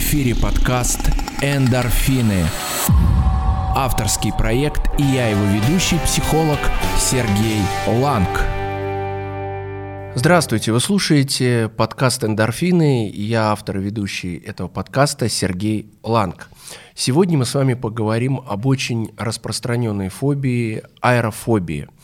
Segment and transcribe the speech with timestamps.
[0.00, 1.10] эфире подкаст
[1.42, 2.46] «Эндорфины».
[3.76, 6.58] Авторский проект и я его ведущий, психолог
[6.98, 8.28] Сергей Ланг.
[10.14, 13.10] Здравствуйте, вы слушаете подкаст «Эндорфины».
[13.10, 16.48] Я автор и ведущий этого подкаста Сергей Ланг.
[16.94, 21.88] Сегодня мы с вами поговорим об очень распространенной фобии– аэрофобии–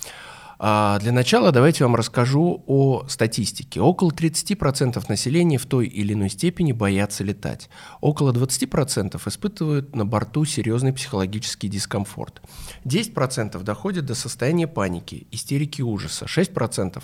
[0.59, 3.81] для начала давайте вам расскажу о статистике.
[3.81, 7.69] Около 30% населения в той или иной степени боятся летать.
[8.01, 12.41] Около 20% испытывают на борту серьезный психологический дискомфорт.
[12.85, 16.25] 10% доходят до состояния паники, истерики ужаса.
[16.25, 17.03] 6%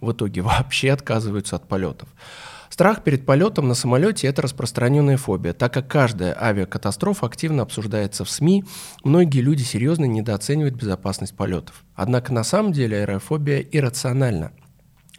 [0.00, 2.08] в итоге вообще отказываются от полетов.
[2.72, 5.52] Страх перед полетом на самолете– это распространенная фобия.
[5.52, 8.64] Так как каждая авиакатастрофа активно обсуждается в СМИ,
[9.04, 11.84] многие люди серьезно недооценивают безопасность полетов.
[11.94, 14.52] Однако на самом деле аэрофобия иррациональна.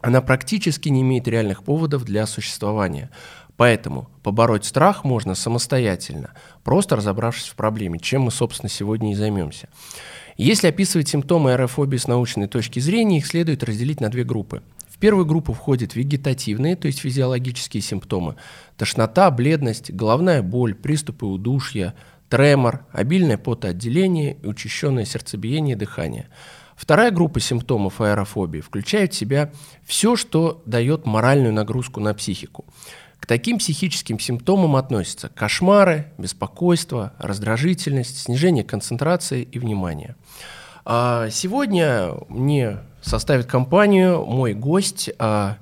[0.02, 3.12] Она практически не имеет реальных поводов для существования.
[3.56, 6.32] Поэтому побороть страх можно самостоятельно,
[6.64, 9.70] просто разобравшись в проблеме, чем мы, собственно, сегодня и займемся.
[10.38, 14.64] Если описывать симптомы аэрофобии с научной точки зрения, их следует разделить на две группы
[15.04, 18.38] первую группу входят вегетативные, то есть физиологические симптомы.
[18.78, 21.94] Тошнота, бледность, головная боль, приступы удушья,
[22.30, 26.30] тремор, обильное потоотделение учащенное сердцебиение и дыхание.
[26.78, 29.52] Вторая группа симптомов аэрофобии включает в себя
[29.86, 32.64] все, что дает моральную нагрузку на психику.
[33.20, 40.16] К таким психическим симптомам относятся кошмары, беспокойство, раздражительность, снижение концентрации и внимания.
[40.86, 45.58] А сегодня мне составит компанию мой гость, а,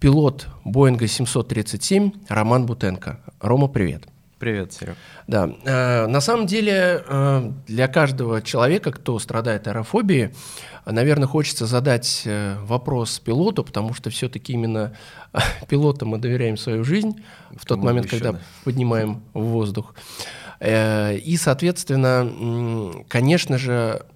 [0.00, 3.20] пилот Боинга 737 Роман Бутенко.
[3.40, 4.04] Рома, привет.
[4.38, 4.96] Привет, Серег.
[5.26, 10.30] Да, э, на самом деле э, для каждого человека, кто страдает аэрофобией,
[10.86, 14.96] наверное, хочется задать э, вопрос пилоту, потому что все-таки именно
[15.68, 19.94] пилотам мы доверяем свою жизнь в тот момент, когда поднимаем в воздух.
[20.58, 24.06] Э, и, соответственно, конечно же,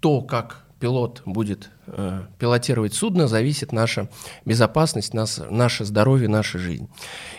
[0.00, 4.08] то, как пилот будет э, пилотировать судно, зависит наша
[4.44, 6.88] безопасность, нас, наше здоровье, наша жизнь.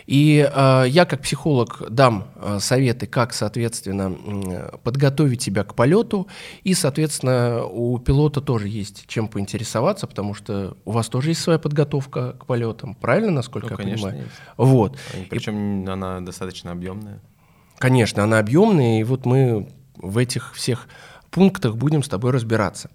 [0.06, 6.28] И э, я как психолог дам э, советы, как, соответственно, э, подготовить себя к полету,
[6.62, 11.58] и, соответственно, у пилота тоже есть чем поинтересоваться, потому что у вас тоже есть своя
[11.58, 14.24] подготовка к полетам, правильно, насколько ну, я конечно, понимаю?
[14.24, 14.40] Есть.
[14.56, 14.98] Вот.
[15.28, 17.20] Причем и, она достаточно объемная.
[17.78, 20.86] Конечно, она объемная, и вот мы в этих всех
[21.32, 22.90] пунктах будем с тобой разбираться.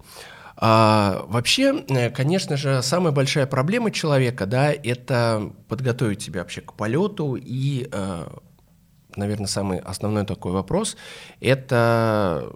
[0.60, 6.72] А, вообще, э, конечно же, самая большая проблема человека, да, это подготовить себя вообще к
[6.72, 8.26] полету и, э,
[9.14, 10.96] наверное, самый основной такой вопрос–
[11.40, 12.52] это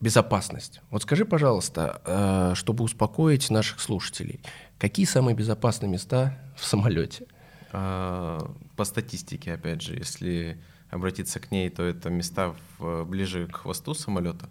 [0.00, 0.80] безопасность.
[0.90, 4.40] Вот скажи, пожалуйста, э, чтобы успокоить наших слушателей,
[4.80, 7.26] какие самые безопасные места в самолете?
[7.70, 10.60] А, по статистике, опять же, если
[10.90, 14.48] обратиться к ней, то это места в, ближе к хвосту самолета.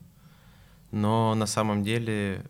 [0.92, 2.46] Но на самом деле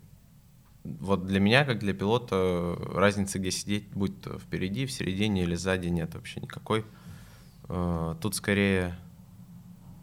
[0.84, 5.56] вот для меня, как для пилота, разницы, где сидеть, будь то впереди, в середине или
[5.56, 6.86] сзади, нет вообще никакой.
[7.70, 8.96] Э, тут скорее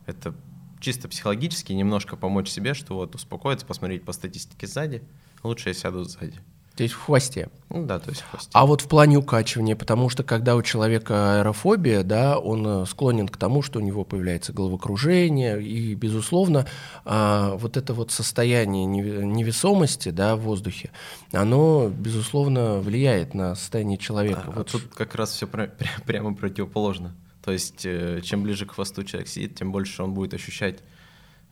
[0.06, 0.34] это
[0.80, 5.02] чисто психологически немножко помочь себе, что вот успокоиться, посмотреть по статистике сзади.
[5.42, 6.40] Лучше я сяду сзади.
[6.78, 7.48] То есть в хвосте.
[7.70, 8.50] Ну да, то есть в хвосте.
[8.52, 13.26] А вот в плане укачивания, потому что когда у человека аэрофобия, да, он э, склонен
[13.26, 16.68] к тому, что у него появляется головокружение, и, безусловно,
[17.04, 20.92] а, вот это вот состояние невесомости, да, в воздухе,
[21.32, 24.44] оно, безусловно, влияет на состояние человека.
[24.46, 24.68] А, вот.
[24.68, 25.72] а тут как раз все пря-
[26.06, 27.16] прямо противоположно.
[27.44, 30.78] То есть, э, чем ближе к хвосту человек сидит, тем больше он будет ощущать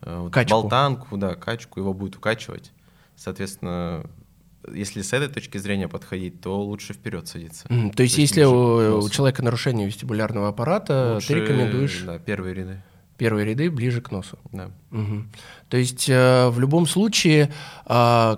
[0.03, 0.61] э, качку.
[0.61, 2.71] болтанку, да, качку, его будет укачивать.
[3.17, 4.05] Соответственно,
[4.73, 7.67] если с этой точки зрения подходить, то лучше вперед садиться.
[7.67, 12.03] Mm, то есть, то если у, у человека нарушение вестибулярного аппарата, лучше, ты рекомендуешь...
[12.05, 12.83] Да, первые ряды.
[13.17, 14.37] Первые ряды ближе к носу.
[14.51, 14.69] Да.
[14.91, 15.23] Угу.
[15.69, 17.51] То есть э, в любом случае
[17.87, 18.37] э,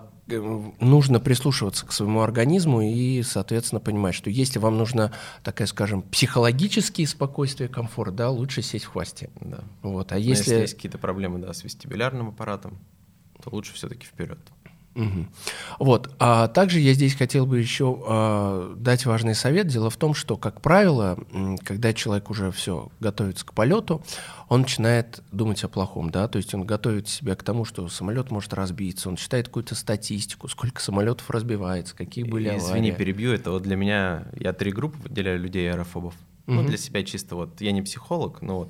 [0.80, 5.12] нужно прислушиваться к своему организму и, соответственно, понимать, что если вам нужно,
[5.44, 9.30] такая, скажем, психологические спокойствие, комфорт, да, лучше сесть в хвосте.
[9.42, 9.64] Да.
[9.82, 10.12] Вот.
[10.12, 10.52] А если...
[10.52, 12.80] если есть какие-то проблемы да, с вестибулярным аппаратом,
[13.44, 14.40] то лучше все-таки вперед.
[14.96, 15.28] Угу.
[15.80, 16.14] Вот.
[16.20, 19.68] А также я здесь хотел бы еще э, дать важный совет.
[19.68, 21.18] Дело в том, что, как правило,
[21.64, 24.04] когда человек уже все готовится к полету,
[24.50, 28.32] он начинает думать о плохом, да, то есть он готовит себя к тому, что самолет
[28.32, 32.64] может разбиться, он читает какую-то статистику, сколько самолетов разбивается, какие были аварии.
[32.64, 36.16] Извини, перебью, это вот для меня, я три группы выделяю людей аэрофобов.
[36.48, 36.56] Угу.
[36.56, 38.70] Ну, для себя чисто вот, я не психолог, но вот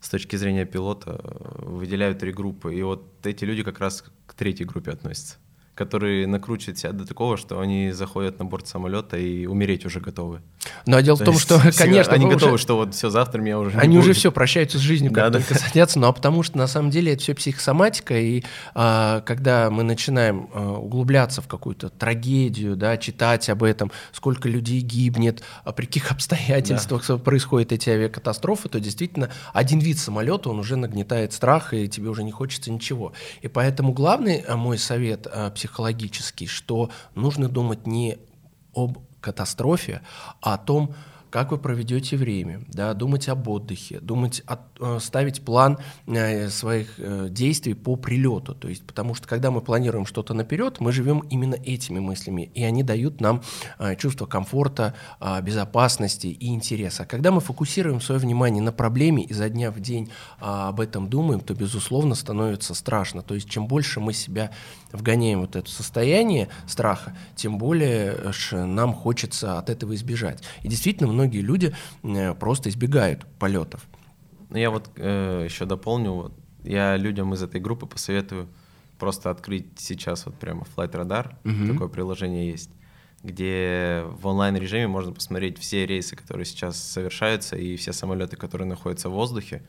[0.00, 1.20] с точки зрения пилота
[1.58, 5.36] выделяю три группы, и вот эти люди как раз к третьей группе относятся.
[5.74, 10.40] Которые накручивают себя до такого, что они заходят на борт самолета и умереть уже готовы.
[10.86, 13.40] Но дело То в том, что, конечно, они вы готовы, уже- что вот все завтра
[13.40, 15.38] меня уже не Они уже все прощаются с жизнью, как Да, да.
[15.38, 18.42] только садятся, ну а потому что на самом деле это все психосоматика, и
[18.74, 24.80] а, когда мы начинаем а, углубляться в какую-то трагедию, да, читать об этом, сколько людей
[24.80, 30.76] гибнет, а при каких обстоятельствах происходят эти авиакатастрофы, то действительно один вид самолета, он уже
[30.76, 33.12] нагнетает страх, и тебе уже не хочется ничего.
[33.42, 38.18] И поэтому главный а, мой совет а, психологический, что нужно думать не
[38.74, 40.02] об катастрофе,
[40.42, 40.94] а о том,
[41.30, 44.58] как вы проведете время, да, думать об отдыхе, думать, о-
[45.00, 48.54] ставить план э, своих э, действий по прилету.
[48.54, 52.64] То есть, потому что когда мы планируем что-то наперед, мы живем именно этими мыслями, и
[52.64, 53.42] они дают нам
[53.78, 57.02] э, чувство комфорта, э, безопасности и интереса.
[57.02, 61.08] А Когда мы фокусируем свое внимание на проблеме и за дня в день об этом
[61.08, 63.22] думаем, то, безусловно, становится страшно.
[63.22, 64.50] То есть, чем больше мы себя
[64.92, 70.42] вгоняем в вот это состояние страха, тем более нам хочется от этого избежать.
[70.62, 73.86] И действительно, многие люди э, просто избегают полетов.
[74.50, 76.32] Ну, я вот еще дополню, вот,
[76.64, 78.48] я людям из этой группы посоветую
[78.98, 81.72] просто открыть сейчас вот прямо Flight Radar, Мгм.
[81.72, 82.70] такое приложение есть,
[83.22, 89.08] где в онлайн-режиме можно посмотреть все рейсы, которые сейчас совершаются, и все самолеты, которые находятся
[89.08, 89.62] в воздухе.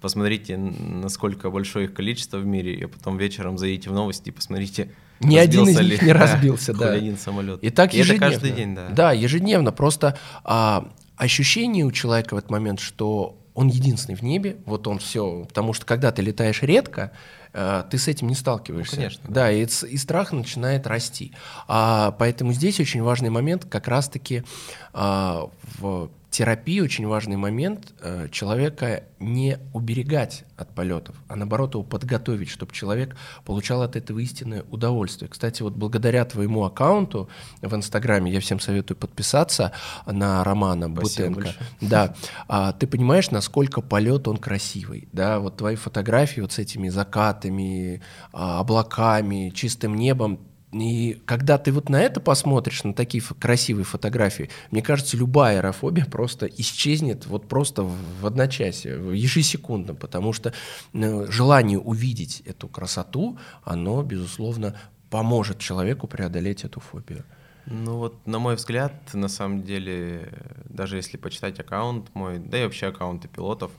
[0.00, 4.90] Посмотрите, насколько большое их количество в мире, и потом вечером зайдите в новости и посмотрите,
[5.20, 6.92] Ни один из них ли- не да, разбился, хоть да.
[6.92, 7.62] один самолет.
[7.62, 8.26] И так это ежедневно.
[8.30, 8.88] каждый день, да.
[8.88, 9.72] Да, ежедневно.
[9.72, 14.98] Просто а, ощущение у человека в этот момент, что он единственный в небе, вот он
[14.98, 17.12] все, потому что когда ты летаешь редко,
[17.52, 18.96] а, ты с этим не сталкиваешься.
[18.96, 21.32] Ну, конечно, Да, и, ц- и страх начинает расти.
[21.68, 24.44] А, поэтому здесь очень важный момент, как раз-таки
[24.92, 25.48] а,
[25.78, 32.48] в терапии очень важный момент э, человека не уберегать от полетов, а наоборот его подготовить,
[32.48, 35.28] чтобы человек получал от этого истинное удовольствие.
[35.28, 37.28] Кстати, вот благодаря твоему аккаунту
[37.60, 39.72] в Инстаграме, я всем советую подписаться
[40.06, 41.34] на Романа Спасибо Бутенко.
[41.34, 41.66] большое.
[41.80, 42.14] Да,
[42.48, 48.02] а, ты понимаешь, насколько полет он красивый, да, вот твои фотографии вот с этими закатами,
[48.32, 50.38] а, облаками, чистым небом,
[50.72, 56.04] и когда ты вот на это посмотришь, на такие красивые фотографии, мне кажется, любая аэрофобия
[56.04, 60.52] просто исчезнет вот просто в одночасье, ежесекундно, потому что
[60.92, 64.76] э, желание увидеть эту красоту, оно, безусловно,
[65.10, 67.24] поможет человеку преодолеть эту фобию.
[67.66, 70.32] Ну вот, на мой взгляд, на самом деле,
[70.68, 73.72] даже если почитать аккаунт мой, да и вообще аккаунты пилотов,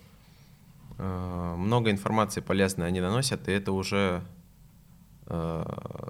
[0.98, 4.22] э, много информации полезной они доносят, и это уже, э,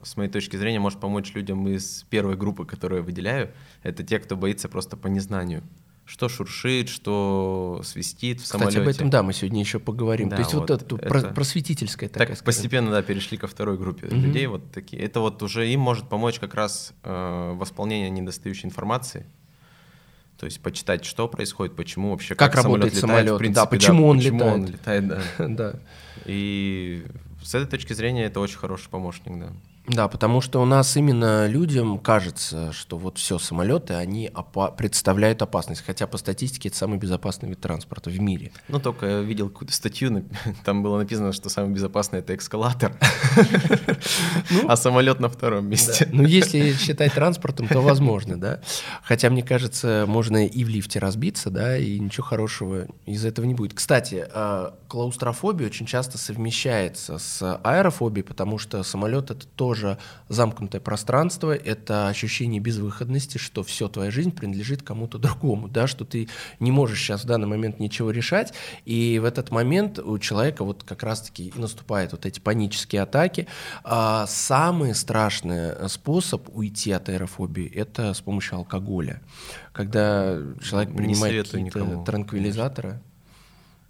[0.04, 3.52] с моей точки зрения, может помочь людям из первой группы, которую я выделяю.
[3.84, 5.64] Это те, кто боится просто по незнанию.
[6.06, 8.82] Что шуршит, что свистит в Кстати, самолете.
[8.82, 10.30] об этом, да, мы сегодня еще поговорим.
[10.30, 12.46] Да, То есть вот, вот это, это- про- просветительская такая, Так скажем.
[12.46, 14.22] постепенно, да, перешли ко второй группе Мгм.
[14.26, 15.02] людей, вот такие.
[15.04, 19.26] Это вот уже им может помочь как раз э, восполнение недостающей информации.
[20.38, 24.08] То есть почитать, что происходит, почему вообще, Как работает летает, самолет, в да, принципе, почему
[24.08, 25.04] он почему он летает.
[25.04, 25.08] летает,
[25.38, 25.48] да.
[25.48, 25.80] Да.
[26.26, 27.06] И
[27.44, 29.52] с этой точки зрения это очень хороший помощник, да.
[29.92, 35.42] Да, потому что у нас именно людям кажется, что вот все, самолеты, они опа- представляют
[35.42, 35.84] опасность.
[35.86, 38.54] Хотя по статистике это самый безопасный вид транспорта в мире.
[38.70, 40.26] Ну, только я видел какую-то статью,
[40.64, 42.94] там было написано, что самый безопасный это эскалатор,
[44.68, 46.08] а самолет на втором месте.
[46.12, 48.62] Ну, если считать транспортом, то возможно, да.
[49.04, 53.56] Хотя, мне кажется, можно и в лифте разбиться, да, и ничего хорошего из этого не
[53.56, 53.74] будет.
[53.74, 59.81] Кстати, а, клаустрофобия очень часто совмещается с аэрофобией, потому что самолет это тоже
[60.30, 66.30] замкнутое пространство, это ощущение безвыходности, что все, твоя жизнь принадлежит кому-то другому, да, что ты
[66.60, 68.54] не можешь сейчас в данный момент ничего решать,
[68.86, 73.48] и в этот момент у человека вот как раз-таки и наступают вот эти панические атаки.
[73.84, 79.22] А самый страшный способ уйти от аэрофобии– это с помощью алкоголя.
[79.74, 83.02] Когда человек принимает какие-то транквилизаторы.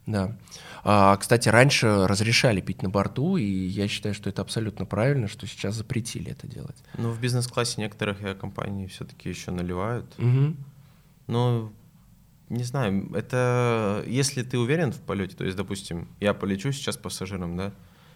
[0.08, 0.36] Да.
[0.84, 5.46] А, кстати, раньше разрешали пить на борту, и я считаю, что это абсолютно правильно, что
[5.48, 6.78] сейчас запретили это делать.
[6.98, 10.06] Ну, в бизнес-классе некоторых компаний все-таки еще наливают.
[10.18, 10.58] Мгм.
[11.28, 11.72] Ну,
[12.50, 17.56] не знаю, это если ты уверен в полете, то есть, допустим, я полечу сейчас пассажиром,
[17.56, 17.72] да,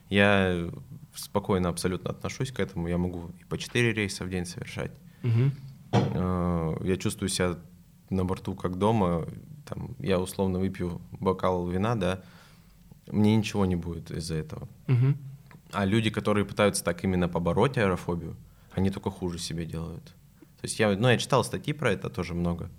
[0.10, 0.70] я
[1.14, 4.92] спокойно абсолютно отношусь к этому, я могу и по 4 рейса в день совершать.
[5.92, 7.56] Э, Я чувствую себя
[8.10, 9.26] на борту как дома,
[9.66, 12.22] там, я условно выпью бокал вина, да,
[13.08, 14.68] мне ничего не будет из-за этого.
[14.88, 15.18] Мгм.
[15.72, 18.36] А люди, которые пытаются так именно побороть аэрофобию,
[18.74, 20.04] они только хуже себе делают.
[20.06, 22.70] То есть я, ну, я читал статьи про это тоже много.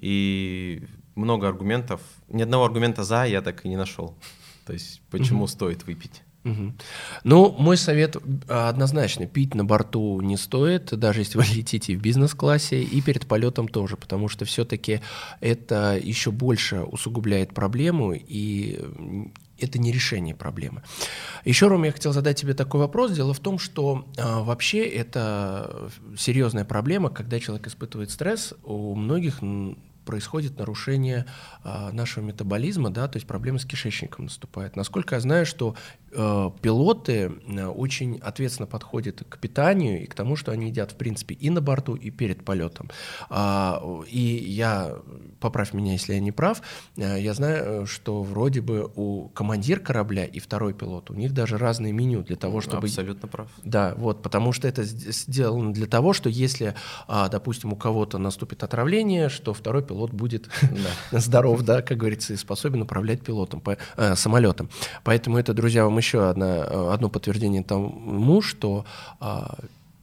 [0.00, 2.00] И много аргументов.
[2.28, 4.16] Ни одного аргумента за я так и не нашел.
[4.66, 5.48] То есть почему Мгм.
[5.48, 6.22] стоит выпить.
[7.24, 8.16] Ну, мой совет
[8.48, 13.68] однозначно, пить на борту не стоит, даже если вы летите в бизнес-классе, и перед полетом
[13.68, 15.00] тоже, потому что все-таки
[15.40, 18.80] это еще больше усугубляет проблему, и
[19.58, 20.82] это не решение проблемы.
[21.44, 23.12] Еще, Ром, я хотел задать тебе такой вопрос.
[23.12, 28.54] Дело в том, что э, вообще это серьезная проблема, когда человек испытывает стресс.
[28.62, 29.40] У многих
[30.08, 31.26] происходит нарушение
[31.64, 34.74] э, нашего метаболизма, да, то есть проблемы с кишечником наступают.
[34.74, 35.74] Насколько я знаю, что
[36.10, 40.94] э, пилоты э, очень ответственно подходят к питанию и к тому, что они едят, в
[40.94, 42.88] принципе, и на борту, и перед полетом.
[43.28, 44.94] А, и я,
[45.40, 46.62] поправь меня, если я не прав,
[46.96, 51.58] э, я знаю, что вроде бы у командира корабля и второй пилот, у них даже
[51.58, 52.86] разные меню для того, чтобы...
[52.86, 53.48] Абсолютно прав.
[53.62, 56.74] Да, вот, потому что это сделано для того, что если,
[57.08, 60.48] а, допустим, у кого-то наступит отравление, что второй пилот пилот будет
[61.12, 63.62] здоров, да, как говорится, и способен управлять пилотом,
[63.96, 64.68] э, самолетом.
[65.04, 68.84] Поэтому это, друзья, вам еще э, одно подтверждение тому, что
[69.20, 69.40] э,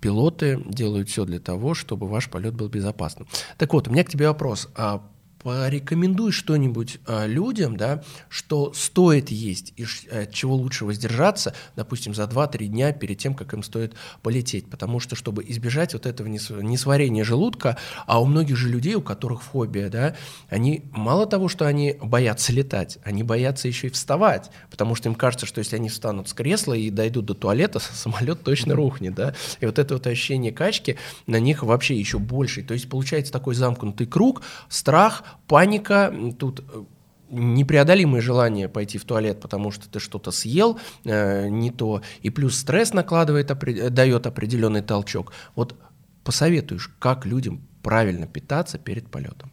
[0.02, 3.28] пилоты делают все для того, чтобы ваш полет был безопасным.
[3.58, 4.70] Так вот, у меня к тебе вопрос.
[4.75, 5.02] А
[5.46, 12.16] порекомендуй что-нибудь э, людям, да, что стоит есть и э, от чего лучше воздержаться, допустим,
[12.16, 14.68] за 2-3 дня перед тем, как им стоит полететь.
[14.72, 19.44] Потому что, чтобы избежать вот этого несварения желудка, а у многих же людей, у которых
[19.44, 20.16] фобия, да,
[20.50, 25.16] они мало того, что они боятся летать, они боятся еще и вставать, потому что им
[25.16, 29.36] кажется, что если они встанут с кресла и дойдут до туалета, самолет точно рухнет, да.
[29.60, 30.98] И вот это вот ощущение качки
[31.28, 32.64] на них вообще еще больше.
[32.64, 36.84] То есть получается такой замкнутый круг, страх, паника, тут э,
[37.30, 42.58] непреодолимое желание пойти в туалет, потому что ты что-то съел э, не то, и плюс
[42.58, 45.34] стресс накладывает, опри- дает определенный толчок.
[45.56, 45.75] Вот
[46.24, 49.51] посоветуешь, как людям правильно питаться перед полетом?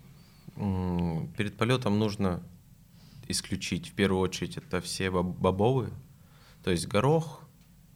[1.36, 2.42] Перед полетом нужно
[3.28, 5.90] исключить в первую очередь это все бобовые,
[6.62, 7.40] то есть горох,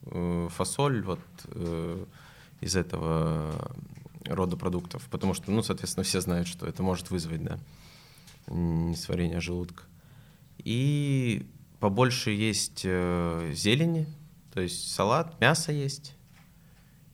[0.06, 2.04] э, фасоль вот э,
[2.60, 3.70] из этого
[4.28, 7.58] рода продуктов, потому что, ну, соответственно, все знают, что это может вызвать, да,
[8.48, 9.84] несварение желудка.
[10.58, 11.46] И
[11.80, 14.06] побольше есть э, зелени,
[14.52, 16.14] то есть салат, мясо есть.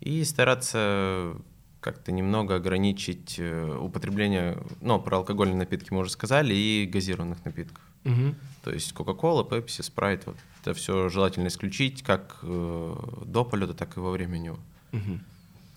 [0.01, 1.37] И стараться
[1.81, 7.83] как-то немного ограничить э, употребление, ну, про алкогольные напитки мы уже сказали, и газированных напитков.
[8.05, 8.35] Угу.
[8.65, 12.95] То есть Кока-Кола, Пепси, Спрайт, вот это все желательно исключить как э,
[13.27, 14.59] до полета, так и во время него.
[14.93, 15.21] Угу.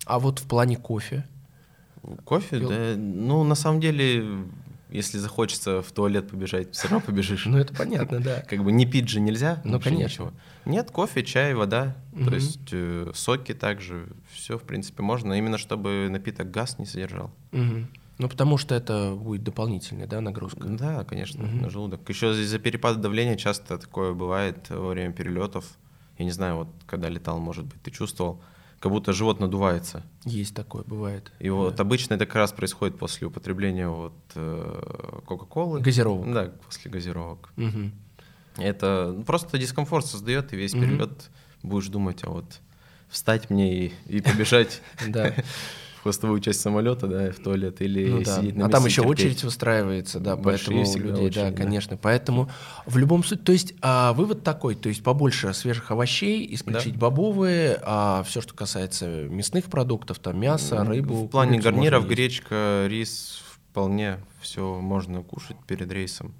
[0.05, 1.27] А вот в плане кофе?
[2.23, 2.69] Кофе, Пил?
[2.69, 2.95] да.
[2.95, 4.45] Ну, на самом деле,
[4.89, 7.45] если захочется в туалет побежать, все равно побежишь.
[7.45, 8.41] Ну, это понятно, да.
[8.41, 9.61] Как бы не пить же нельзя.
[9.63, 10.33] Ну, конечно.
[10.65, 16.07] Нет, кофе, чай, вода, то есть э, соки также, все, в принципе, можно, именно чтобы
[16.09, 17.31] напиток газ не содержал.
[18.17, 20.65] Ну, потому что это будет дополнительная, да, нагрузка?
[20.69, 21.57] Да, конечно, угу.
[21.57, 22.07] на желудок.
[22.07, 25.65] Еще из-за перепада давления часто такое бывает во время перелетов.
[26.17, 28.41] Я не знаю, вот когда летал, может быть, ты чувствовал,
[28.85, 30.03] как будто живот надувается.
[30.25, 31.31] Есть такое, бывает.
[31.39, 31.53] И да.
[31.53, 35.79] вот обычно это как раз происходит после употребления вот э, Кока-Колы.
[35.79, 36.31] Газировок.
[36.31, 37.49] Да, после газировок.
[37.57, 37.89] Угу.
[38.57, 40.83] Это просто дискомфорт создает, и весь угу.
[40.83, 41.31] перелет
[41.63, 42.59] будешь думать, а вот
[43.09, 44.83] встать мне и, и побежать.
[45.07, 45.33] Да.
[46.05, 48.37] хвостовую часть самолета, да, в туалет или ну, да.
[48.37, 49.11] сидеть на А там еще терпеть.
[49.11, 51.97] очередь устраивается, да, Большие поэтому людей, очередь, да, да, конечно.
[51.97, 52.51] Поэтому
[52.85, 56.99] в любом случае, то есть а, вывод такой, то есть побольше свежих овощей, исключить да.
[56.99, 61.25] бобовые, а все, что касается мясных продуктов, там мясо, рыбу.
[61.25, 66.35] В плане гарниров, гречка, рис, вполне все можно кушать перед рейсом.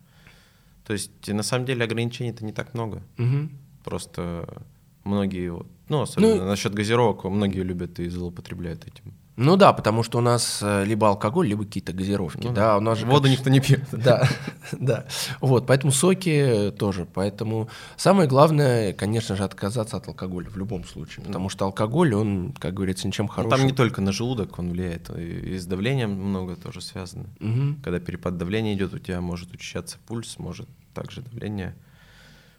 [0.85, 3.01] То есть на самом деле ограничений-то не так много.
[3.17, 3.49] Угу.
[3.83, 4.61] Просто
[5.03, 9.15] многие, ну, особенно ну, насчет газировок, многие любят и злоупотребляют этим.
[9.37, 12.47] Ну да, потому что у нас э, либо алкоголь, либо какие-то газировки.
[12.47, 13.31] Ну, да, у нас же Воду как...
[13.31, 13.83] никто не пьет.
[13.91, 14.27] Да,
[14.71, 15.05] да.
[15.41, 17.05] Вот, поэтому соки тоже.
[17.13, 21.25] Поэтому самое главное, конечно же, отказаться от алкоголя в любом случае.
[21.25, 23.51] Потому что алкоголь, он, как говорится, ничем хорошим.
[23.51, 27.25] Ну, там не только на желудок он влияет, и с давлением много тоже связано.
[27.41, 27.81] Угу.
[27.83, 31.75] Когда перепад давления идет, у тебя может учащаться пульс, может также давление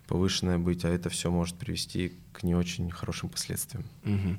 [0.06, 3.84] повышенное быть, а это все может привести к не очень хорошим последствиям.
[4.04, 4.38] Угу.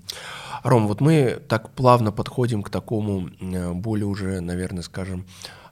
[0.64, 5.26] Ром, вот мы так плавно подходим к такому э, более уже, наверное, скажем,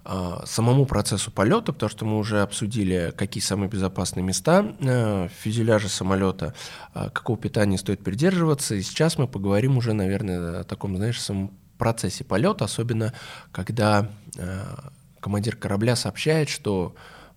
[0.04, 5.32] э, самому процессу полета, потому что мы уже обсудили, какие самые безопасные места э, в
[5.44, 6.54] фюзеляже самолета,
[6.94, 8.76] какого питания стоит придерживаться.
[8.76, 13.14] И сейчас мы поговорим уже, наверное, о таком, знаешь, самом процессе полета, особенно
[13.52, 14.10] когда
[15.20, 16.96] командир корабля сообщает, что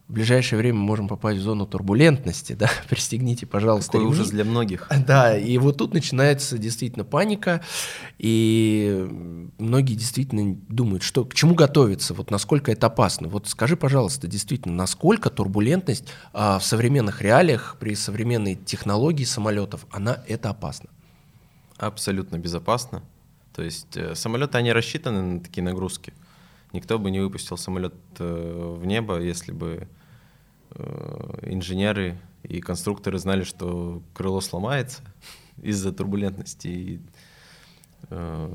[0.08, 4.12] в ближайшее время можем попасть в зону турбулентности, да, пристегните, пожалуйста, Какой ремни.
[4.12, 4.88] ужас для многих.
[5.06, 7.62] Да, и вот тут начинается действительно паника,
[8.18, 9.06] и
[9.58, 13.28] многие действительно думают, что к чему готовиться, вот насколько это опасно.
[13.28, 20.22] Вот скажи, пожалуйста, действительно, насколько турбулентность а, в современных реалиях, при современной технологии самолетов, она
[20.26, 20.88] это опасно?
[21.76, 23.02] Абсолютно безопасно.
[23.54, 26.12] То есть э, самолеты, они рассчитаны на такие нагрузки.
[26.72, 29.88] Никто бы не выпустил самолет э, в небо, если бы
[31.42, 35.02] инженеры и конструкторы знали, что крыло сломается
[35.62, 37.00] из-за турбулентности и
[38.10, 38.54] э,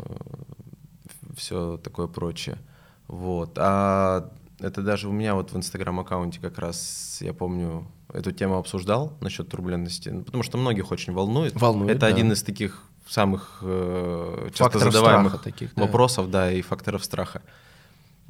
[1.36, 2.58] все такое прочее.
[3.08, 3.58] Вот.
[3.58, 9.13] А это даже у меня вот в инстаграм-аккаунте как раз, я помню, эту тему обсуждал
[9.20, 11.60] насчет турбулентности, ну, потому что многих очень волнует.
[11.60, 12.08] Волнует, Это да.
[12.08, 15.82] один из таких самых э, часто Факторов задаваемых таких, да.
[15.82, 17.42] вопросов, да, и факторов страха.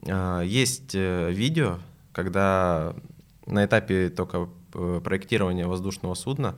[0.08, 1.78] А, Есть э, видео,
[2.12, 2.96] когда
[3.46, 6.56] на этапе только э, проектирования воздушного судна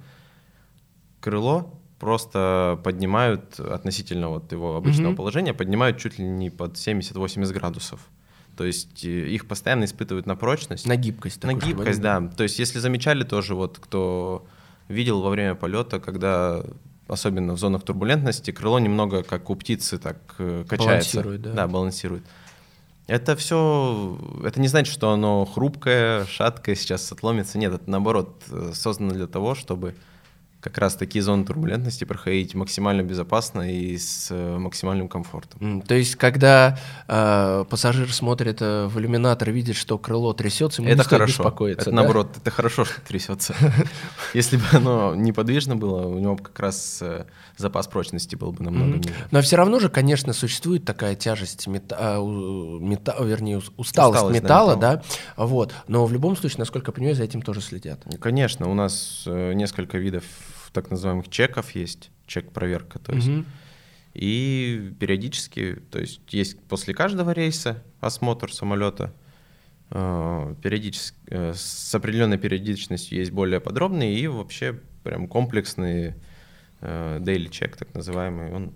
[1.19, 5.15] крыло просто поднимают относительно вот его обычного Мгм.
[5.17, 7.99] положения, поднимают чуть ли не под 70-80 градусов.
[8.57, 10.85] То есть э, их постоянно испытывают на прочность.
[10.87, 11.43] На гибкость.
[11.43, 12.21] На гибкость, да.
[12.37, 14.45] То есть, если замечали тоже, вот кто
[14.87, 16.63] видел во время полета, когда
[17.07, 21.17] особенно в зонах турбулентности, крыло немного как у птицы так э, качается.
[21.17, 21.53] Балансирует, да.
[21.53, 22.23] Да, балансирует.
[23.07, 27.59] Это все, это не значит, что оно хрупкое, шаткое, сейчас отломится.
[27.59, 29.95] Нет, это наоборот э, создано для того, чтобы
[30.65, 35.83] как раз такие зоны турбулентности проходить максимально безопасно и с э, максимальным комфортом.
[35.83, 40.89] То есть, когда э, пассажир смотрит э, в иллюминатор и видит, что крыло трясется, ему
[40.89, 41.43] не Это стоит хорошо.
[41.43, 41.81] беспокоиться.
[41.81, 41.95] Это да?
[41.97, 43.55] наоборот, это хорошо, что трясется.
[44.33, 47.25] Если бы оно неподвижно было, у него как раз э,
[47.57, 49.13] запас прочности был бы намного ниже.
[49.29, 52.17] Но все равно же, конечно, существует такая тяжесть а,
[53.23, 55.03] вернее, ус- усталость, металла, да,
[55.37, 55.75] вот.
[55.87, 57.99] Но в любом случае, насколько я понимаю, за этим тоже следят.
[58.19, 60.23] Конечно, у нас э, несколько видов
[60.75, 63.27] так называемых чеков есть, чек-проверка, то есть.
[63.27, 63.45] Мгм.
[64.13, 69.13] И периодически, то есть есть после каждого рейса осмотр самолета,
[69.89, 76.13] э, периодически, э, с определенной периодичностью есть более подробные и вообще прям комплексный
[76.81, 78.53] э, daily check, так называемый.
[78.53, 78.73] Он,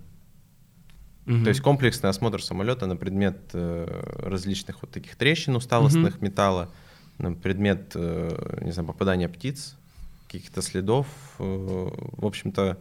[1.26, 1.44] Мгм.
[1.44, 3.86] То есть комплексный осмотр самолета на предмет э,
[4.18, 6.72] различных вот таких трещин усталостных металла,
[7.18, 9.76] на предмет, э, не знаю, попадания птиц,
[10.30, 11.06] каких-то следов.
[11.38, 12.78] э, В общем-то,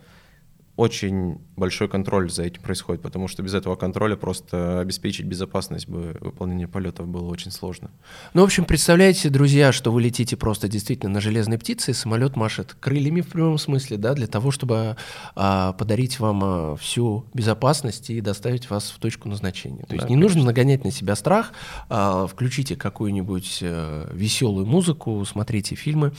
[0.80, 6.16] очень большой контроль за этим происходит, потому что без этого контроля просто обеспечить безопасность бы
[6.22, 7.92] выполнения полетов было очень сложно.
[8.34, 12.38] Ну, в общем, представляете, друзья, что вы летите просто действительно на железной птице, и самолет
[12.38, 14.96] машет крыльями в прямом смысле, да, для того, чтобы
[15.36, 19.84] а, подарить вам а, всю безопасность и доставить вас в точку назначения.
[19.84, 21.52] То есть Да, не нужно нагонять на себя страх,
[21.90, 26.14] а, включите какую-нибудь э, веселую музыку, смотрите фильмы,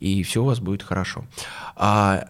[0.00, 1.24] и все у вас будет хорошо.
[1.76, 2.28] А,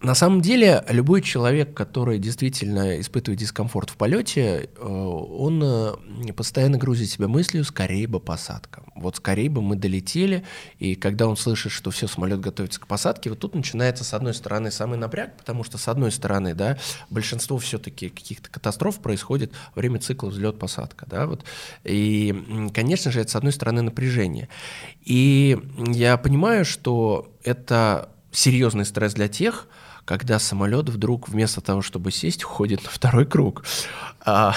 [0.00, 6.78] на самом деле, любой человек, который действительно испытывает дискомфорт в полете, э, он э, постоянно
[6.78, 8.84] грузит себя мыслью, скорее бы посадка.
[8.94, 10.44] Вот скорее бы мы долетели,
[10.78, 14.34] и когда он слышит, что все, самолет готовится к посадке, вот тут начинается, с одной
[14.34, 16.78] стороны, самый напряг, потому что, с одной стороны, да,
[17.10, 21.44] большинство все-таки каких-то катастроф происходит во время цикла взлет-посадка, да, вот.
[21.82, 24.48] И, конечно же, это, с одной стороны, напряжение.
[25.04, 25.58] И
[25.88, 29.66] я понимаю, что это серьезный стресс для тех,
[30.08, 33.66] когда самолет вдруг вместо того, чтобы сесть, уходит на второй круг.
[34.24, 34.54] А,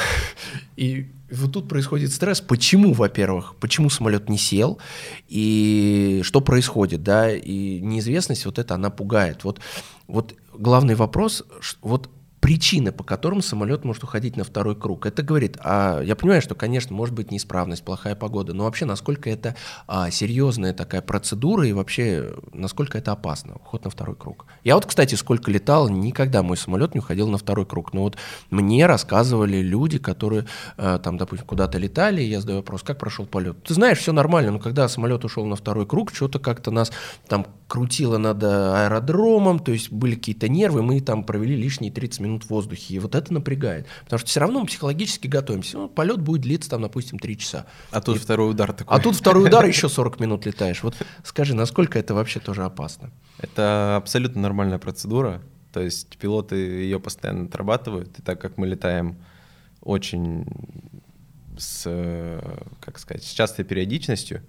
[0.78, 2.40] и вот тут происходит стресс.
[2.40, 4.80] Почему, во-первых, почему самолет не сел
[5.28, 7.30] и что происходит, да?
[7.36, 9.44] И неизвестность вот это она пугает.
[9.44, 9.60] Вот,
[10.08, 11.44] вот главный вопрос,
[11.82, 12.10] вот
[12.42, 15.06] причины, по которым самолет может уходить на второй круг.
[15.06, 19.30] Это говорит, а я понимаю, что, конечно, может быть неисправность, плохая погода, но вообще насколько
[19.30, 19.56] это
[19.88, 24.48] а, серьезная такая процедура и вообще насколько это опасно, уход на второй круг.
[24.64, 27.94] Я вот, кстати, сколько летал, никогда мой самолет не уходил на второй круг.
[27.94, 28.18] Но вот
[28.50, 33.28] мне рассказывали люди, которые э, там, допустим, куда-то летали, и я задаю вопрос, как прошел
[33.28, 33.64] полет.
[33.64, 36.92] Ты знаешь, все нормально, но когда самолет ушел на второй круг, что-то как-то нас
[37.28, 42.20] там крутило над э, аэродромом, то есть были какие-то нервы, мы там провели лишние 30
[42.20, 43.88] минут в воздухе, и вот это напрягает.
[44.04, 45.78] Потому что все равно мы психологически готовимся.
[45.78, 47.66] Ну, полет будет длиться там, допустим, 3 часа.
[47.92, 48.96] А тут второй удар такой.
[48.96, 50.84] А тут второй удар, еще 40 минут летаешь.
[50.84, 53.12] Вот скажи, насколько это вообще тоже опасно?
[53.38, 55.42] Это абсолютно нормальная процедура.
[55.72, 58.20] То есть пилоты ее постоянно отрабатывают.
[58.20, 59.18] И так как мы летаем
[59.82, 60.46] очень
[61.58, 61.84] с,
[62.80, 64.42] как сказать, с частой периодичностью,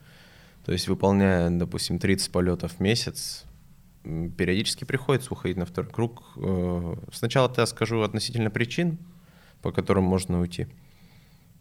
[0.65, 3.45] то есть выполняя, допустим, 30 полетов в месяц,
[4.03, 6.23] периодически приходится уходить на второй круг.
[6.37, 8.99] Э, Сначала я скажу относительно причин,
[9.61, 10.67] по которым можно уйти.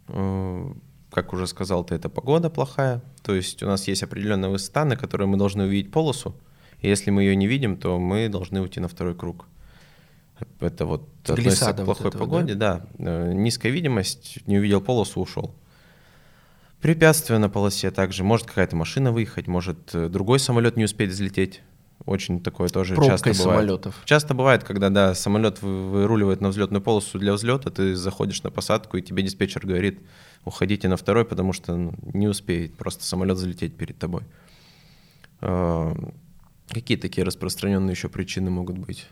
[0.07, 0.73] Э,
[1.11, 3.01] как уже сказал ты, это погода плохая.
[3.21, 6.35] То есть у нас есть определенная высота, на которой мы должны увидеть полосу.
[6.79, 9.45] И если мы ее не видим, то мы должны уйти на второй круг.
[10.59, 12.87] Это вот относится к плохой вот этого, погоде, да?
[12.97, 13.29] да.
[13.29, 15.53] Э, низкая видимость, не увидел полосу, ушел.
[16.81, 18.23] Препятствия на полосе также.
[18.23, 21.61] Может какая-то машина выехать, может другой самолет не успеть взлететь.
[22.05, 23.59] Очень такое тоже Пробкой часто бывает.
[23.61, 24.01] самолетов.
[24.05, 28.97] Часто бывает, когда да, самолет выруливает на взлетную полосу для взлета, ты заходишь на посадку,
[28.97, 29.99] и тебе диспетчер говорит,
[30.43, 34.23] уходите на второй, потому что ну, не успеет просто самолет залететь перед тобой.
[35.41, 35.93] А,
[36.69, 39.07] какие такие распространенные еще причины могут быть?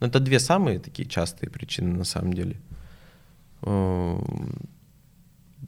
[0.00, 2.60] Ну, это две самые такие частые причины на самом деле.
[3.62, 4.20] А,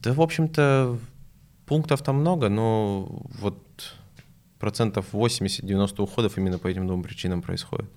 [0.03, 0.99] да, в общем-то,
[1.65, 3.07] пунктов там много, но
[3.41, 3.66] вот
[4.67, 7.89] процентов 80-90 уходов именно по этим двум причинам происходит.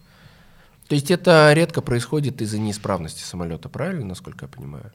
[0.88, 4.92] То есть это редко происходит из-за неисправности самолета, правильно, насколько я понимаю?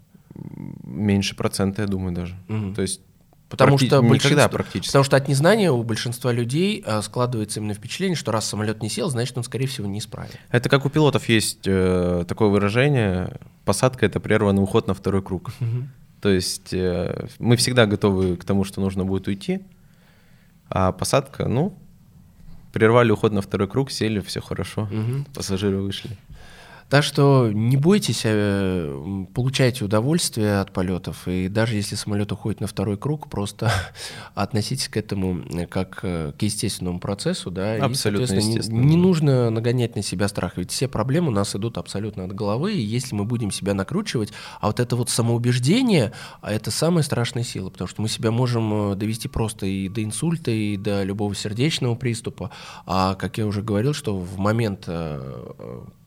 [0.84, 2.36] Меньше процента, я думаю, даже.
[2.48, 2.74] Угу.
[2.74, 3.00] То есть
[3.48, 3.86] Потому Практи...
[3.86, 4.88] что никогда практически.
[4.88, 8.88] Потому что от незнания у большинства людей а, складывается именно впечатление, что раз самолет не
[8.88, 10.30] сел, значит он, скорее всего, не исправен.
[10.50, 15.50] Это как у пилотов есть э, такое выражение: посадка это прерванный уход на второй круг.
[15.60, 15.88] Угу.
[16.22, 19.60] То есть э, мы всегда готовы к тому, что нужно будет уйти,
[20.68, 21.76] а посадка, ну,
[22.72, 25.24] прервали уход на второй круг, сели, все хорошо, угу.
[25.34, 26.16] пассажиры вышли.
[26.94, 32.68] Так что не бойтесь, э, получайте удовольствие от полетов, и даже если самолет уходит на
[32.68, 33.68] второй круг, просто
[34.36, 39.50] относитесь к этому э, как э, к естественному процессу, да, абсолютно и, не, не нужно
[39.50, 43.16] нагонять на себя страх, ведь все проблемы у нас идут абсолютно от головы, и если
[43.16, 47.88] мы будем себя накручивать, а вот это вот самоубеждение, а это самая страшная сила, потому
[47.88, 52.52] что мы себя можем довести просто и до инсульта, и до любого сердечного приступа,
[52.86, 54.88] а как я уже говорил, что в момент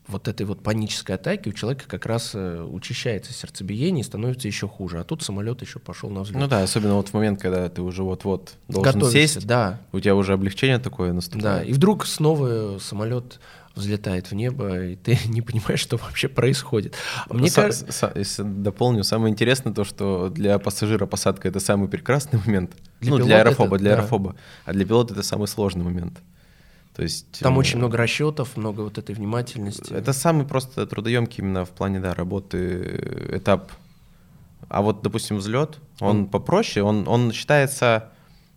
[0.08, 4.68] вот этой вот панической атаки у человека как раз э, учащается сердцебиение и становится еще
[4.68, 5.00] хуже.
[5.00, 6.40] А тут самолет еще пошел на взлет.
[6.40, 9.82] Ну да, особенно вот в момент, когда ты уже вот-вот должен Готовишься, сесть, да.
[9.92, 11.44] у тебя уже облегчение такое наступает.
[11.44, 13.40] Да, и вдруг снова самолет
[13.76, 16.96] взлетает в небо, и ты не понимаешь, что вообще происходит.
[17.30, 18.12] Мне кажется...
[18.16, 22.72] Если дополню, самое интересное то, что для пассажира посадка— это самый прекрасный момент.
[23.02, 23.98] Для ну, для аэрофоба, это, для да.
[23.98, 24.36] аэрофоба.
[24.66, 26.20] А для пилота это самый сложный момент.
[26.98, 29.94] То есть, Там э, очень много расчетов, много вот этой внимательности.
[29.94, 33.72] Это самый просто трудоемкий именно в плане да, работы э, этап.
[34.68, 36.30] А вот, допустим, взлет, он mm.
[36.32, 38.10] попроще, он, он считается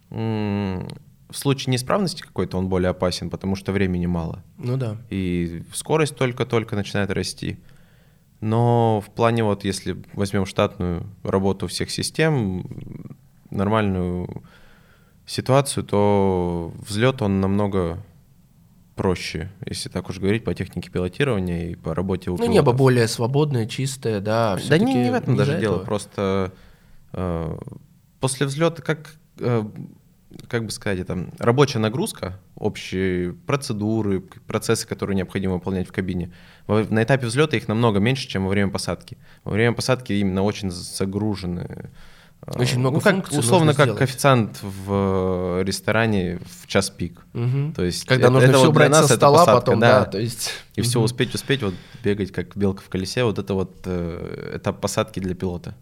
[0.09, 0.89] в
[1.33, 4.43] случае неисправности какой-то он более опасен, потому что времени мало.
[4.57, 4.97] Ну да.
[5.11, 7.59] И скорость только-только начинает расти.
[8.41, 12.65] Но в плане вот, если возьмем штатную работу всех систем,
[13.51, 14.43] нормальную
[15.27, 18.03] ситуацию, то взлет он намного
[19.01, 23.09] проще, если так уж говорить, по технике пилотирования и по работе у Ну, небо более
[23.09, 24.59] свободное, чистое, да.
[24.69, 25.85] Да не, не в этом даже дело, этого.
[25.87, 26.53] просто
[27.15, 27.59] э,
[28.21, 29.65] после взлета, как, э,
[30.49, 36.31] как бы сказать, это рабочая нагрузка, общие процедуры, процессы, которые необходимо выполнять в кабине,
[36.67, 39.17] на этапе взлета их намного меньше, чем во время посадки.
[39.45, 41.89] Во время посадки именно очень загружены
[42.47, 44.03] очень много ну, как, условно как сделать.
[44.03, 47.21] официант в э, ресторане в час пик.
[47.35, 47.73] Угу.
[47.77, 50.01] То есть когда это, нужно это все вот убрать нас со стола, посадка, потом да,
[50.01, 53.55] да, то есть и все успеть успеть вот бегать как белка в колесе, вот это
[53.55, 55.75] вот э, этап посадки для пилота.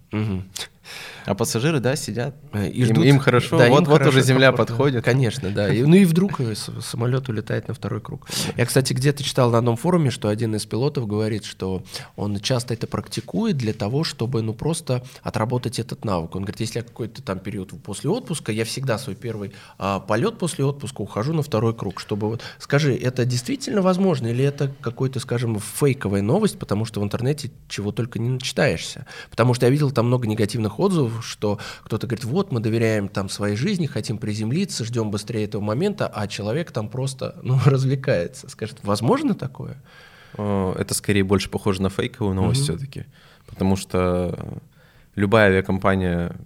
[1.24, 2.34] А пассажиры, да, сидят.
[2.52, 4.76] Э, и ждут, им, им хорошо, да, вот, им вот хорошо, уже земля комфортно.
[4.76, 5.04] подходит.
[5.04, 5.72] Конечно, да.
[5.72, 8.26] И, ну и вдруг э, самолет улетает на второй круг.
[8.56, 11.82] Я, кстати, где-то читал на одном форуме, что один из пилотов говорит, что
[12.16, 16.34] он часто это практикует для того, чтобы, ну, просто отработать этот навык.
[16.34, 20.38] Он говорит, если я какой-то там период после отпуска, я всегда свой первый а, полет
[20.38, 22.42] после отпуска ухожу на второй круг, чтобы вот...
[22.58, 27.92] Скажи, это действительно возможно или это какой-то, скажем, фейковая новость, потому что в интернете чего
[27.92, 29.06] только не начитаешься?
[29.30, 33.28] Потому что я видел там много негативных отзывов, что кто-то говорит, вот мы доверяем там
[33.28, 38.48] своей жизни, хотим приземлиться, ждем быстрее этого момента, а человек там просто ну, развлекается.
[38.48, 39.82] Скажет, возможно такое?
[40.34, 42.76] Это скорее больше похоже на фейковую новость угу.
[42.76, 43.06] все-таки,
[43.46, 44.60] потому что
[45.14, 46.36] любая авиакомпания,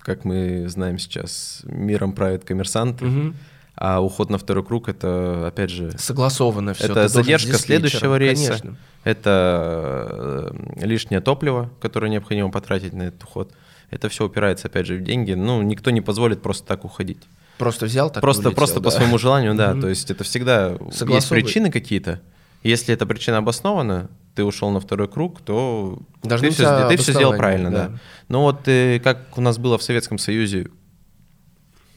[0.00, 3.06] как мы знаем сейчас, миром правит коммерсанты.
[3.06, 3.34] Угу.
[3.76, 6.86] А уход на второй круг это, опять же, согласовано все.
[6.86, 8.58] Это задержка следующего рейса.
[8.58, 8.76] Конечно.
[9.04, 13.52] Это э, лишнее топливо, которое необходимо потратить на этот уход.
[13.90, 15.34] Это все упирается, опять же, в деньги.
[15.34, 17.22] Ну, никто не позволит просто так уходить.
[17.58, 18.84] Просто взял, так Просто, улетел, просто да.
[18.84, 19.72] по своему желанию, да.
[19.72, 19.80] Mm-hmm.
[19.80, 22.20] То есть это всегда есть причины какие-то.
[22.62, 27.12] Если эта причина обоснована, ты ушел на второй круг, то Должны ты, все, ты все
[27.12, 27.88] сделал правильно, да.
[27.88, 27.98] да.
[28.28, 30.68] Но вот ты, как у нас было в Советском Союзе,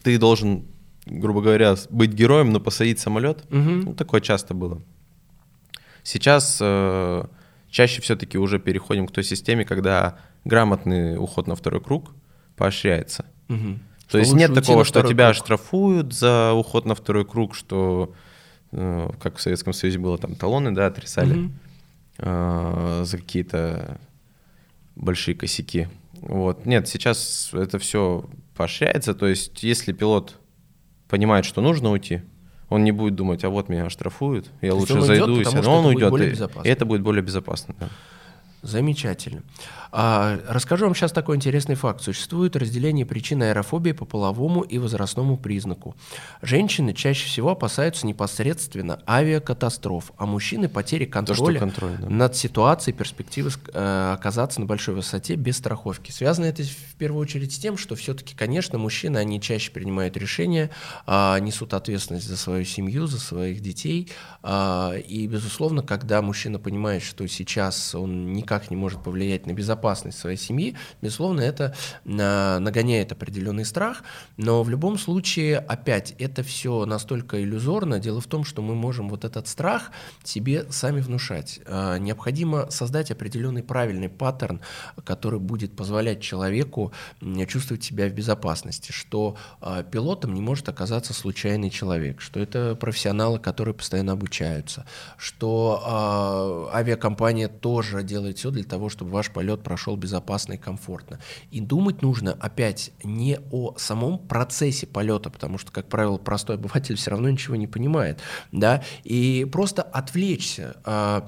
[0.04, 0.66] ты должен,
[1.10, 3.44] грубо говоря, быть героем, но посадить самолет.
[3.50, 3.60] Угу.
[3.60, 4.82] Ну, такое часто было.
[6.04, 7.26] Сейчас э,
[7.70, 12.12] чаще все-таки уже переходим к той системе, когда грамотный уход на второй круг
[12.56, 13.26] поощряется.
[13.48, 13.80] Мгм.
[14.04, 15.44] То Что есть нет такого, что тебя круг.
[15.46, 18.14] штрафуют за уход на второй круг, что,
[18.72, 21.60] э, как в Советском Союзе было, там талоны, да, отрицали Мгм.
[22.20, 24.00] э, за какие-то
[24.96, 25.88] большие косяки.
[26.14, 26.66] Вот.
[26.66, 29.14] Нет, сейчас это все поощряется.
[29.14, 30.39] То есть, если пилот
[31.10, 32.22] понимает, что нужно уйти,
[32.70, 35.66] он не будет думать, а вот меня оштрафуют, я есть лучше он уйдет, зайду, и
[35.66, 36.14] он уйдет,
[36.64, 37.76] и это будет более безопасно.
[37.80, 37.90] да.
[38.62, 39.44] Замечательно.
[39.92, 42.02] А, расскажу вам сейчас такой интересный факт.
[42.02, 45.96] Существует разделение причин аэрофобии по половому и возрастному признаку.
[46.42, 52.10] Женщины чаще всего опасаются непосредственно авиакатастроф, а мужчины потери То, контроля что контроль, да.
[52.10, 56.12] над ситуацией, перспективы э, оказаться на большой высоте без страховки.
[56.12, 60.70] Связано это в первую очередь с тем, что все-таки, конечно, мужчины, они чаще принимают решения,
[61.08, 64.12] а, несут ответственность за свою семью, за своих детей.
[64.44, 70.18] а, И, безусловно, когда мужчина понимает, что сейчас он никак не может повлиять на безопасность
[70.18, 74.04] своей семьи, безусловно, это а, нагоняет определенный страх.
[74.38, 78.00] Но в любом случае, опять, это все настолько иллюзорно.
[78.00, 79.92] Дело в том, что мы можем вот этот страх
[80.24, 81.60] себе сами внушать.
[81.68, 84.62] А, Необходимо создать определенный правильный паттерн,
[85.04, 86.92] который будет позволять человеку
[87.48, 93.38] чувствовать себя в безопасности, что а, пилотом не может оказаться случайный человек, что это профессионалы,
[93.38, 100.54] которые постоянно обучаются, что авиакомпания тоже делает все для того, чтобы ваш полет прошел безопасно
[100.54, 101.20] и комфортно.
[101.52, 106.96] И думать нужно опять не о самом процессе полета, потому что, как правило, простой обыватель
[106.96, 108.22] все равно ничего не понимает,
[108.52, 111.28] да, и просто отвлечься а,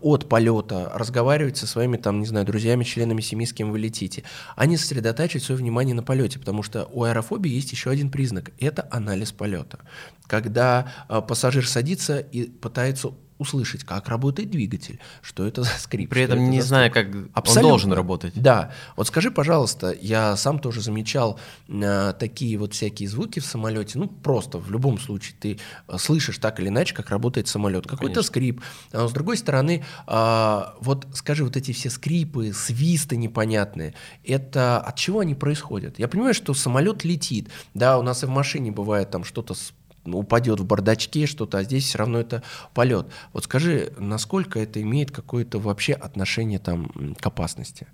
[0.00, 4.24] от полета, разговаривать со своими, там, не знаю, друзьями, членами семьи, с кем вы летите,
[4.56, 8.52] а не сосредотачивать свое внимание на полете, потому что у аэрофобии есть еще один признак–
[8.58, 9.80] это анализ полета.
[10.26, 16.10] Когда а, пассажир садится и пытается услышать, как работает двигатель, что это за скрип.
[16.10, 16.94] При этом это не зная, стук.
[16.94, 17.68] как он Абсолютно.
[17.68, 18.32] должен работать.
[18.34, 18.72] Да.
[18.96, 23.98] Вот скажи, пожалуйста, я сам тоже замечал э, такие вот всякие звуки в самолете.
[23.98, 27.84] Ну, просто в любом случае ты э, слышишь так или иначе, как работает самолет.
[27.84, 28.22] Какой-то Конечно.
[28.22, 28.62] скрип.
[28.92, 33.94] А с другой стороны, а, вот скажи, вот эти все скрипы, свисты непонятные,
[34.24, 35.98] это от чего они происходят?
[35.98, 37.48] Я понимаю, что самолет летит.
[37.74, 39.72] Да, у нас и в машине бывает там что-то с
[40.14, 42.42] упадет в бардачке что-то, а здесь все равно это
[42.74, 43.06] полет.
[43.32, 47.86] Вот скажи, насколько это имеет какое-то вообще отношение там к опасности?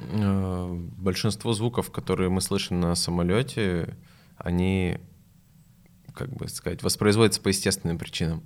[0.00, 3.96] Э, Большинство звуков, которые мы слышим на самолете,
[4.36, 4.98] они,
[6.14, 8.42] как бы сказать, воспроизводятся по естественным причинам.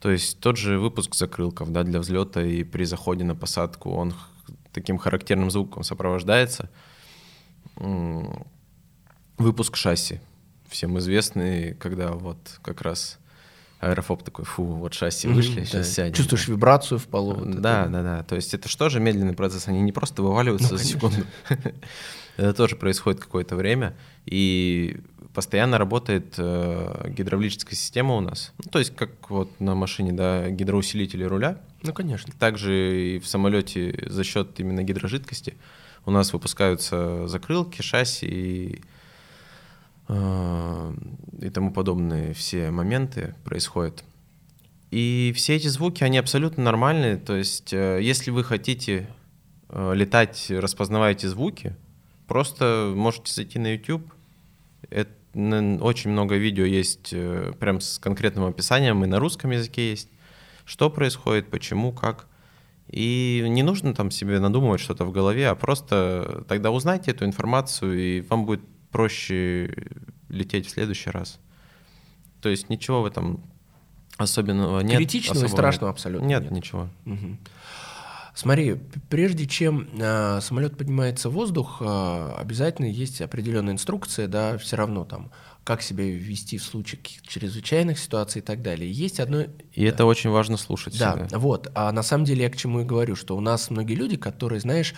[0.00, 4.12] То есть тот же выпуск закрылков да, для взлета и при заходе на посадку, он
[4.72, 6.68] таким характерным звуком сопровождается.
[9.38, 10.20] Выпуск шасси,
[10.74, 13.18] всем известный, когда вот как раз
[13.80, 15.92] аэрофоб такой, фу, вот шасси вышли, Мгм, сейчас да.
[15.94, 16.14] сядем.
[16.14, 17.34] Чувствуешь вибрацию в полу.
[17.34, 17.90] вот Да, это.
[17.92, 18.22] да, да.
[18.24, 21.16] То есть это же тоже медленный процесс, они не просто вываливаются Ну, за секунду.
[22.36, 23.94] Это тоже происходит какое-то время,
[24.26, 24.96] и
[25.34, 28.52] постоянно работает э, гидравлическая система у нас.
[28.64, 32.32] Ну, то есть как вот на машине, да, гидроусилители руля, Ну, конечно.
[32.36, 35.54] также и в самолете за счет именно гидрожидкости
[36.06, 38.82] у нас выпускаются закрылки, шасси и,
[40.08, 44.04] и тому подобные все моменты происходят.
[44.94, 47.16] И все эти звуки, они абсолютно нормальные.
[47.16, 49.08] То есть, э, если вы хотите
[49.68, 51.74] э, летать, распознавая эти звуки,
[52.28, 54.06] просто можете зайти на YouTube.
[54.90, 55.10] Это,
[55.80, 60.08] очень много видео есть э, прям с конкретным описанием, и на русском языке есть,
[60.64, 62.28] что происходит, почему, как.
[62.88, 67.98] И не нужно там себе надумывать что-то в голове, а просто тогда узнайте эту информацию,
[67.98, 68.60] и вам будет
[68.94, 69.74] проще
[70.28, 71.40] лететь в следующий раз.
[72.40, 73.42] То есть ничего в этом
[74.18, 74.98] особенного нет.
[74.98, 75.94] Критичного и особого страшного нет.
[75.96, 76.52] абсолютно Нет, нет.
[76.52, 76.88] ничего.
[77.04, 77.38] Мгм.
[78.36, 78.76] Смотри,
[79.10, 85.04] прежде чем э, самолет поднимается в воздух, э, обязательно есть определенная инструкция, да, все равно
[85.04, 85.32] там,
[85.64, 88.90] как себя вести в случае каких-то чрезвычайных ситуаций и так далее.
[88.92, 89.42] Есть одно...
[89.72, 91.38] И это очень важно слушать Да, себя.
[91.38, 91.70] вот.
[91.74, 94.60] А на самом деле я к чему и говорю, что у нас многие люди, которые,
[94.60, 94.94] знаешь,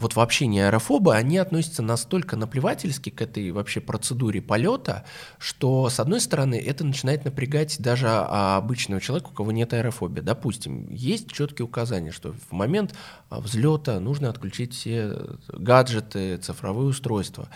[0.00, 5.04] вот вообще не аэрофобы, они относятся настолько наплевательски к этой вообще процедуре полета,
[5.38, 10.20] что, с одной стороны, это начинает напрягать даже обычного человека, у кого нет аэрофобии.
[10.20, 12.94] Допустим, есть четкие указания, что в момент
[13.28, 15.16] а, взлета нужно отключить все
[15.48, 17.48] гаджеты, цифровые устройства.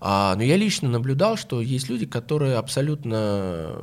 [0.00, 3.78] А, но я лично наблюдал, что есть люди, которые абсолютно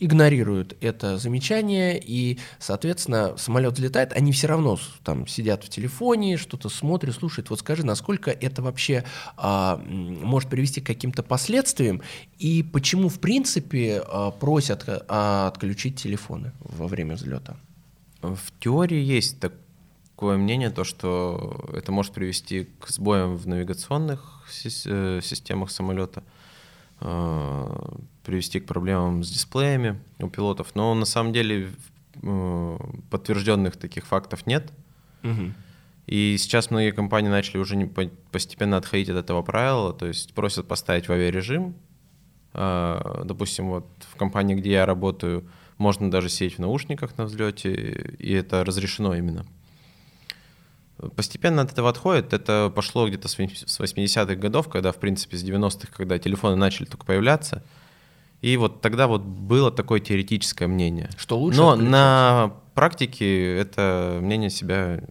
[0.00, 6.68] игнорируют это замечание, и, соответственно, самолет взлетает, они все равно там сидят в телефоне, что-то
[6.68, 7.50] смотрят, слушают.
[7.50, 9.04] Вот скажи, насколько это вообще
[9.36, 12.02] а, может привести к каким-то последствиям,
[12.38, 17.56] и почему, в принципе, а, просят а, отключить телефоны во время взлета?
[18.22, 25.20] В теории есть такое мнение, то, что это может привести к сбоям в навигационных э,
[25.22, 26.22] системах самолета,
[27.00, 27.66] э,
[28.30, 30.76] привести к проблемам с дисплеями у пилотов.
[30.76, 31.68] Но на самом деле
[32.22, 32.78] э,
[33.10, 34.72] подтвержденных таких фактов нет.
[35.24, 35.52] Угу.
[36.06, 37.90] И сейчас многие компании начали уже
[38.30, 41.74] постепенно отходить от этого правила, то есть просят поставить в авиарежим.
[42.52, 45.44] Допустим, вот в компании, где я работаю,
[45.78, 47.72] можно даже сидеть в наушниках на взлете,
[48.18, 49.46] и это разрешено именно.
[51.16, 52.32] Постепенно от этого отходит.
[52.32, 57.06] Это пошло где-то с 80-х годов, когда, в принципе, с 90-х, когда телефоны начали только
[57.06, 57.62] появляться.
[58.40, 61.10] И вот тогда вот было такое теоретическое мнение.
[61.16, 65.02] Что лучше Но на практике это мнение себя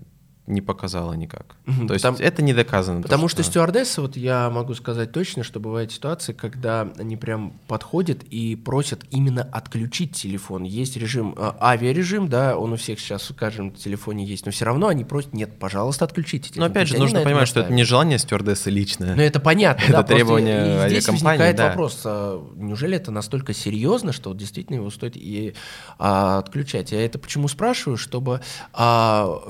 [0.50, 1.56] не показала никак.
[1.68, 3.02] Угу, то есть Там, это не доказано.
[3.02, 7.16] Потому то, что, что стюардессы, вот я могу сказать точно, что бывают ситуации, когда они
[7.16, 10.64] прям подходят и просят именно отключить телефон.
[10.64, 14.66] Есть режим, э, авиарежим, да, он у всех сейчас в каждом телефоне есть, но все
[14.66, 16.62] равно они просят, нет, пожалуйста, отключите телефон.
[16.62, 19.16] Но опять же, нужно понимать, что это не желание стюардессы личное.
[19.16, 20.90] Ну это понятно, это да, требование авиакомпании.
[20.90, 21.70] Здесь возникает да.
[21.70, 25.54] вопрос, а неужели это настолько серьезно, что действительно его стоит и
[25.98, 26.92] а, отключать?
[26.92, 28.42] Я это почему спрашиваю, чтобы
[28.74, 29.42] а,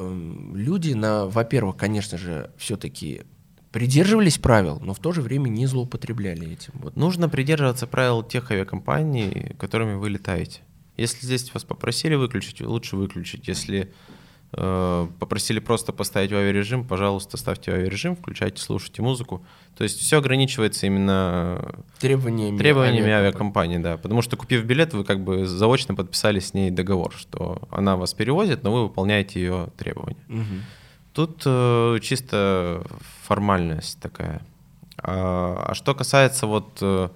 [0.53, 3.21] люди люди, на, во-первых, конечно же, все-таки
[3.71, 6.73] придерживались правил, но в то же время не злоупотребляли этим.
[6.75, 6.95] Вот.
[6.95, 10.61] Нужно придерживаться правил тех авиакомпаний, которыми вы летаете.
[10.97, 13.47] Если здесь вас попросили выключить, лучше выключить.
[13.47, 13.93] Если
[14.53, 19.45] э, попросили просто поставить в авиарежим, пожалуйста, ставьте в авиарежим, включайте, слушайте музыку.
[19.77, 23.97] То есть все ограничивается именно требованиями, требованиями авиакомпании, да.
[23.97, 28.13] Потому что купив билет, вы как бы заочно подписали с ней договор, что она вас
[28.13, 30.25] перевозит, но вы выполняете ее требования.
[30.27, 30.78] Угу.
[31.19, 32.81] Тут э, чисто
[33.23, 34.41] формальность такая.
[35.03, 37.09] А, а что касается вот э,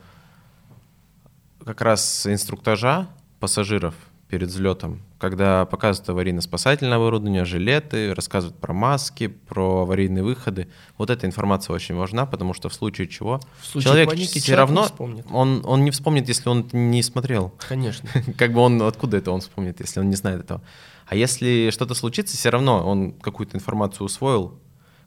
[1.64, 3.08] как раз инструктажа
[3.40, 3.96] пассажиров
[4.28, 10.68] перед взлетом, когда показывают аварийно-спасательное оборудование, жилеты, рассказывают про маски, про аварийные выходы.
[10.98, 14.56] Вот эта информация очень важна, потому что в случае чего в случае человек паники все
[14.56, 14.86] равно
[15.32, 17.54] он, он не вспомнит, если он не смотрел.
[17.70, 18.10] Конечно.
[18.38, 20.62] Как бы он откуда это он вспомнит, если он не знает этого.
[21.08, 24.60] А если что-то случится, все равно он какую-то информацию усвоил,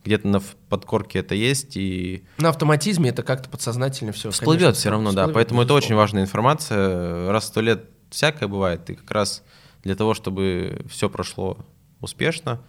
[0.04, 5.10] где-то на подкорке это есть и на автоматизме это как-то подсознательно все всплывет все равно,
[5.10, 5.34] всплывет, да.
[5.34, 7.30] Поэтому это очень важная информация.
[7.30, 9.42] Раз в сто лет всякое бывает, и как раз
[9.82, 11.58] для того, чтобы все прошло
[12.00, 12.60] успешно.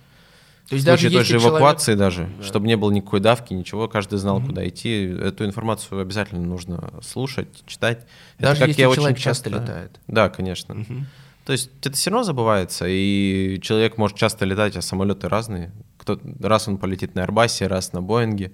[0.68, 2.00] То есть в случае даже той же эвакуации человек...
[2.00, 2.44] даже, да.
[2.44, 4.48] чтобы не было никакой давки, ничего, каждый знал, угу.
[4.48, 5.06] куда идти.
[5.06, 8.06] Эту информацию обязательно нужно слушать, читать.
[8.38, 10.00] Даже это, как если я человек очень часто летает.
[10.08, 10.76] Да, конечно.
[10.76, 11.06] Угу.
[11.48, 15.72] То есть это все равно забывается, и человек может часто летать, а самолеты разные.
[15.98, 18.52] Кто, раз он полетит на Airbus, раз на Боинге,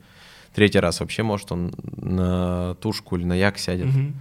[0.53, 3.87] третий раз вообще может он на тушку или на як сядет.
[3.87, 4.13] Угу.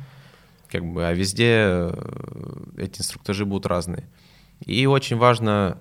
[0.70, 4.08] Как бы, а везде э, эти инструктажи будут разные.
[4.64, 5.76] И очень важно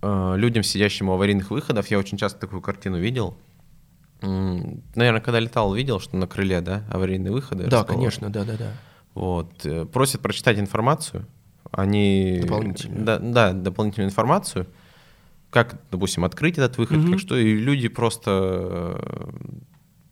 [0.00, 3.36] э, людям, сидящим у аварийных выходов, я очень часто такую картину видел.
[4.20, 7.66] Наверное, когда летал, видел, что на крыле, да, аварийные выходы.
[7.66, 8.72] Да, конечно, да, да, да.
[9.14, 9.66] Вот.
[9.66, 11.26] Э, просят прочитать информацию,
[11.70, 12.40] они...
[12.42, 13.04] Дополнительную.
[13.04, 14.66] Да, да, дополнительную информацию.
[15.50, 17.12] Как, допустим, открыть этот выход, угу.
[17.12, 19.30] как что, и люди просто э,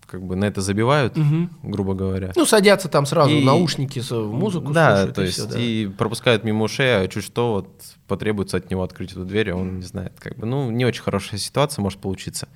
[0.09, 1.49] как бы на это забивают, угу.
[1.63, 2.33] грубо говоря.
[2.35, 3.45] Ну, садятся там сразу, и...
[3.45, 5.61] наушники, музыку Да, слушают, то есть, и, все, да.
[5.61, 7.69] и пропускают мимо ушей, а чуть что, вот
[8.07, 11.03] потребуется от него открыть эту дверь, а он не знает, как бы, ну, не очень
[11.03, 12.49] хорошая ситуация может получиться.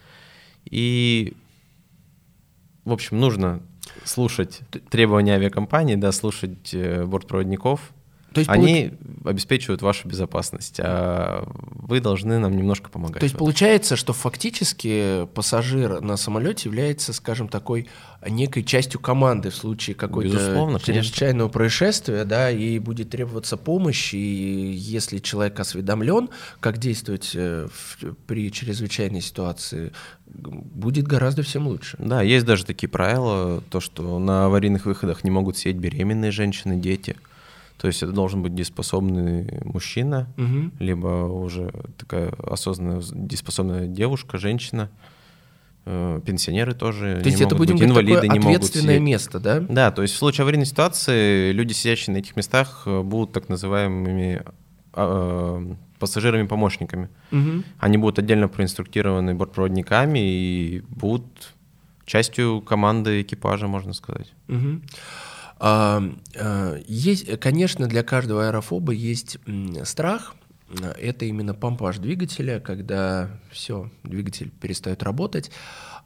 [0.65, 1.37] И,
[2.85, 3.63] в общем, нужно
[4.05, 7.93] слушать требования авиакомпании, да, слушать э, бортпроводников,
[8.33, 9.27] то есть Они получ...
[9.27, 13.21] обеспечивают вашу безопасность, а вы должны нам немножко помогать.
[13.21, 17.89] То есть получается, что фактически пассажир на самолете является, скажем, такой
[18.27, 25.19] некой частью команды в случае какой-то чрезвычайного происшествия, да, и будет требоваться помощь, и если
[25.19, 29.93] человек осведомлен, как действовать э, в, при чрезвычайной ситуации,
[30.27, 31.97] будет гораздо всем лучше.
[31.99, 36.77] Да, есть даже такие правила, то, что на аварийных выходах не могут сидеть беременные женщины,
[36.77, 37.17] дети.
[37.83, 40.71] То есть это должен быть дееспособный мужчина, угу.
[40.79, 44.89] либо уже такая осознанная дееспособная девушка, женщина.
[45.85, 49.59] Э, пенсионеры тоже то есть это будет быть, инвалиды не могут ответственное место, да?
[49.59, 53.49] Да, то есть в случае аварийной ситуации люди, сидящие на этих местах, э, будут так
[53.49, 54.45] называемыми
[54.93, 57.09] а, э, пассажирами-помощниками.
[57.33, 57.65] Угу.
[57.81, 61.53] Они будут отдельно проинструктированы бортпроводниками и будут
[62.07, 64.33] частью команды экипажа, можно сказать.
[64.49, 64.83] Угу.
[65.59, 66.03] А,
[66.87, 69.39] есть, конечно, для каждого аэрофоба есть
[69.85, 70.35] страх.
[70.99, 75.51] Это именно помпаж двигателя, когда все, двигатель перестает работать.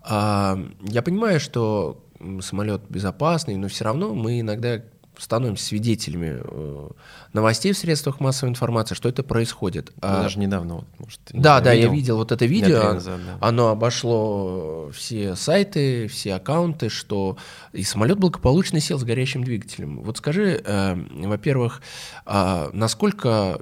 [0.05, 2.05] Я понимаю, что
[2.41, 4.83] самолет безопасный, но все равно мы иногда
[5.19, 6.89] становимся свидетелями э,
[7.33, 9.93] новостей в средствах массовой информации, что это происходит.
[10.01, 11.89] А, Даже недавно, вот, может, да, да, видел?
[11.89, 13.47] я видел вот это видео, назад, да.
[13.47, 17.37] оно обошло все сайты, все аккаунты, что
[17.73, 20.03] и самолет благополучно сел с горящим двигателем.
[20.03, 21.83] Вот скажи, э, во-первых,
[22.27, 23.61] э, насколько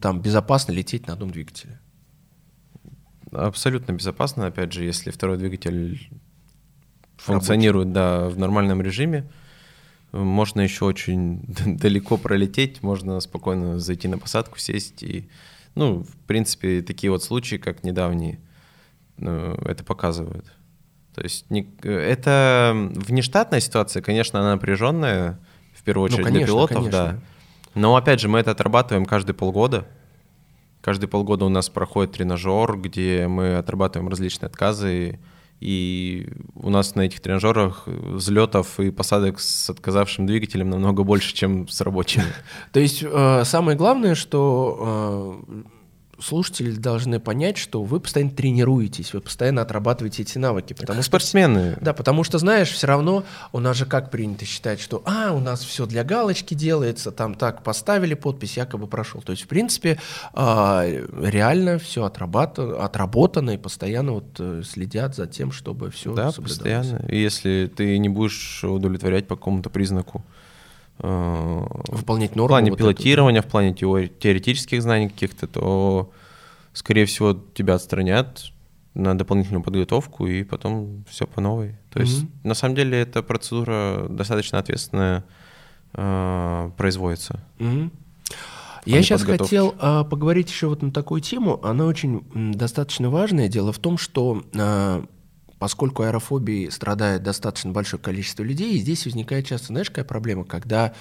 [0.00, 1.80] там безопасно лететь на одном двигателе?
[3.32, 6.10] Абсолютно безопасно, опять же, если второй двигатель
[7.16, 9.30] функционирует да, в нормальном режиме.
[10.12, 15.02] Можно еще очень далеко пролететь, можно спокойно зайти на посадку, сесть.
[15.02, 15.28] И,
[15.74, 18.40] ну, в принципе, такие вот случаи, как недавние,
[19.16, 20.46] ну, это показывают.
[21.14, 25.38] То есть не, это внештатная ситуация, конечно, она напряженная,
[25.74, 26.92] в первую ну, очередь ну, конечно, для пилотов, конечно.
[26.92, 27.20] да.
[27.74, 29.86] Но опять же, мы это отрабатываем каждые полгода.
[30.80, 35.08] Каждые полгода у нас проходит тренажер, где мы отрабатываем различные отказы.
[35.08, 35.18] И
[35.60, 41.80] у нас на этих тренажерах взлетов и посадок с отказавшим двигателем намного больше, чем с
[41.80, 42.24] рабочими.
[42.72, 45.62] То есть э, самое главное, что э,
[46.22, 50.72] слушатели должны понять, что вы постоянно тренируетесь, вы постоянно отрабатываете эти навыки.
[50.72, 51.76] Потому как что, спортсмены.
[51.80, 55.40] Да, потому что, знаешь, все равно у нас же как принято считать, что а, у
[55.40, 59.22] нас все для галочки делается, там так поставили подпись, якобы прошел.
[59.22, 59.98] То есть, в принципе,
[60.34, 66.32] э, реально все отработано, отработано и постоянно вот э, следят за тем, чтобы все Да,
[66.32, 67.04] постоянно.
[67.08, 70.24] И если ты не будешь удовлетворять по какому-то признаку,
[71.02, 72.48] выполнять нормы.
[72.48, 73.48] В плане вот пилотирования, это.
[73.48, 76.12] в плане теоретических знаний каких-то, то,
[76.72, 78.52] скорее всего, тебя отстранят
[78.94, 81.76] на дополнительную подготовку, и потом все по новой.
[81.90, 82.02] То mm-hmm.
[82.02, 85.24] есть, на самом деле, эта процедура достаточно ответственная
[85.94, 87.40] э, производится.
[87.58, 87.90] Mm-hmm.
[88.86, 91.60] Я сейчас хотел э, поговорить еще вот на такую тему.
[91.62, 93.48] Она очень м, достаточно важная.
[93.48, 95.04] Дело в том, что э,
[95.60, 100.94] поскольку аэрофобией страдает достаточно большое количество людей, и здесь возникает часто, знаешь, какая проблема, когда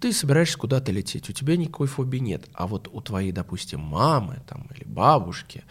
[0.00, 4.40] ты собираешься куда-то лететь, у тебя никакой фобии нет, а вот у твоей, допустим, мамы
[4.46, 5.62] там, или бабушки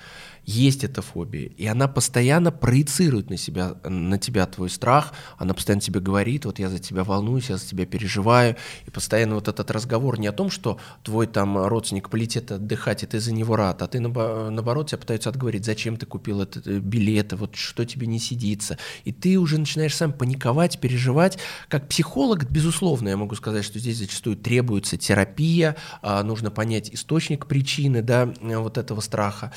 [0.48, 5.82] есть эта фобия, и она постоянно проецирует на себя, на тебя твой страх, она постоянно
[5.82, 9.70] тебе говорит, вот я за тебя волнуюсь, я за тебя переживаю, и постоянно вот этот
[9.72, 13.82] разговор не о том, что твой там родственник полетит отдыхать, и ты за него рад,
[13.82, 18.08] а ты наоборот тебя пытаются отговорить, зачем ты купил этот э, билет, вот что тебе
[18.08, 21.38] не сидится, и ты уже начинаешь сам паниковать, переживать,
[21.68, 27.48] как психолог, безусловно, я могу сказать, что здесь зачастую требуется терапия, а, нужно понять источник
[27.48, 29.52] причины, да, вот этого страха,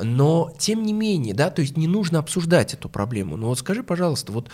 [0.00, 3.36] но, тем не менее, да, то есть не нужно обсуждать эту проблему.
[3.36, 4.50] Но вот скажи, пожалуйста, вот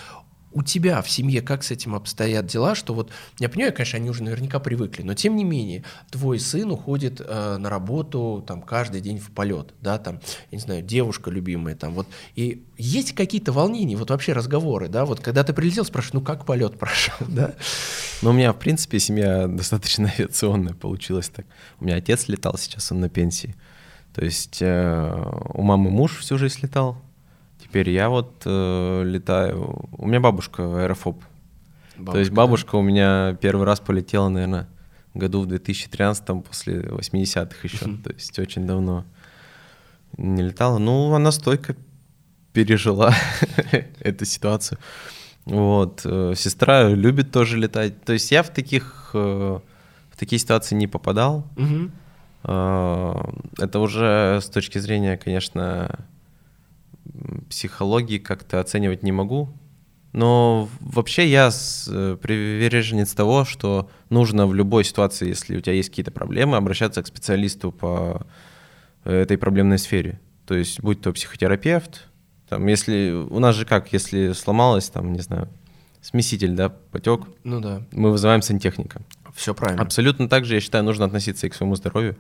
[0.53, 4.11] у тебя в семье как с этим обстоят дела, что вот, я понимаю, конечно, они
[4.11, 9.01] уже наверняка привыкли, но тем не менее, твой сын уходит э, на работу там каждый
[9.01, 10.21] день в полет, да, там,
[10.51, 15.05] я не знаю, девушка любимая там, вот, и есть какие-то волнения, вот вообще разговоры, да,
[15.05, 17.55] вот когда ты прилетел, спрашиваешь, ну как полет прошел, да?
[18.23, 21.47] Ну, у меня, в принципе, семья достаточно авиационная получилась так.
[21.79, 23.55] У меня отец летал, сейчас он на пенсии.
[24.19, 27.01] То есть э, у мамы муж всю жизнь летал,
[27.63, 29.89] теперь я вот э, летаю.
[29.93, 31.23] У меня бабушка аэрофоб.
[31.97, 32.79] Бабушка, То есть бабушка да?
[32.79, 34.69] у меня первый раз полетела, наверное,
[35.15, 37.85] году в 2013 после 80-х еще.
[38.03, 39.05] То есть очень давно
[40.17, 40.79] не летала.
[40.79, 41.77] Ну, она стойко
[42.53, 43.15] пережила
[44.01, 44.81] эту ситуацию.
[45.45, 46.01] Вот.
[46.05, 48.03] Э, сестра любит тоже летать.
[48.03, 49.61] То есть я в таких, э,
[50.11, 51.47] в такие ситуации не попадал.
[51.57, 51.91] Угу.
[52.43, 56.07] А, это уже с точки зрения, конечно,
[57.49, 59.51] психологии как-то оценивать не могу.
[60.13, 65.91] Но вообще я э, приверженец того, что нужно в любой ситуации, если у тебя есть
[65.91, 68.27] какие-то проблемы, обращаться к специалисту по
[69.05, 70.19] этой проблемной сфере.
[70.47, 72.09] То есть, будь то психотерапевт,
[72.49, 75.49] там, если у нас же как, если сломалось, там, не знаю,
[76.01, 77.83] смеситель, да, потек, ну да.
[77.93, 79.03] мы вызываем сантехника.
[79.39, 79.83] Все правильно.
[79.83, 82.17] Абсолютно так же, я считаю, нужно относиться и к своему здоровью,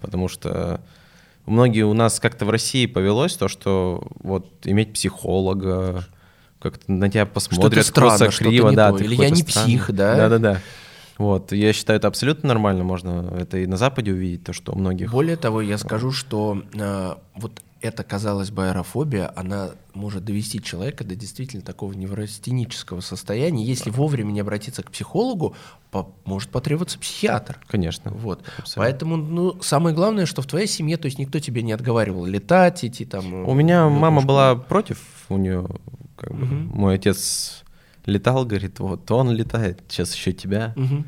[0.00, 0.80] потому что
[1.44, 6.06] многие у нас как-то в России повелось то, что вот иметь психолога,
[6.60, 8.98] как-то на тебя посмотрят, что странно, криво, что да, то.
[8.98, 9.66] или я не странный.
[9.66, 10.16] псих, да?
[10.16, 10.60] Да-да-да.
[11.18, 14.78] Вот, я считаю, это абсолютно нормально, можно это и на Западе увидеть, то, что у
[14.78, 15.10] многих...
[15.12, 21.04] Более того, я скажу, что э, вот эта, казалось бы, аэрофобия, она может довести человека
[21.04, 23.64] до действительно такого неврастенического состояния.
[23.64, 25.56] Если вовремя не обратиться к психологу,
[25.90, 27.58] по, может потребоваться психиатр.
[27.66, 28.12] Конечно.
[28.12, 28.40] Вот.
[28.58, 28.82] Абсолютно.
[28.82, 32.84] Поэтому ну, самое главное, что в твоей семье, то есть никто тебе не отговаривал летать,
[32.84, 33.46] идти там.
[33.46, 35.68] У меня мама была против, у нее
[36.16, 36.54] как бы, угу.
[36.54, 37.64] мой отец
[38.06, 40.72] летал, говорит, вот он летает, сейчас еще тебя.
[40.76, 41.04] Угу.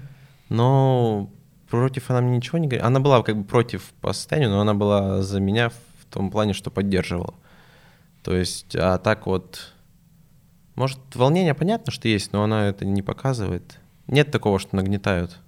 [0.51, 1.31] Но
[1.70, 2.85] против она мне ничего не говорит.
[2.85, 5.75] Она была как бы против по состоянию, но она была за меня в
[6.15, 7.35] том плане, что поддерживала.
[8.23, 9.73] То есть, а так вот,
[10.77, 13.79] может, волнение понятно, что есть, но она это не показывает.
[14.07, 15.39] нет такого, что нагнетают.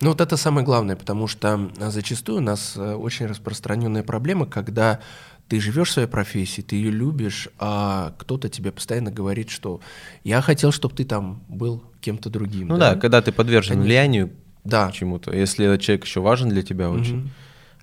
[0.00, 5.00] Ну вот это самое главное, потому что зачастую у нас э, очень распространенная проблема, когда
[5.46, 9.80] ты живешь своей профессии, ты ее любишь, а кто-то тебе постоянно говорит, что
[10.24, 12.68] я хотел, чтобы ты там был кем-то другим.
[12.68, 13.86] Ну да, да когда ты подвержен Конечно.
[13.86, 14.30] влиянию
[14.64, 14.90] да.
[14.92, 17.20] чему-то, если этот человек еще важен для тебя очень.
[17.20, 17.28] Угу.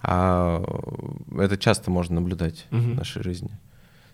[0.02, 0.64] А
[1.38, 2.82] это часто можно наблюдать угу.
[2.82, 3.52] в нашей жизни.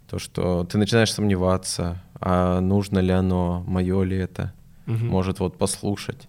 [0.10, 4.54] То, что ты начинаешь сомневаться, а нужно ли оно, мое ли это,
[4.88, 4.98] угу.
[4.98, 6.28] может вот послушать.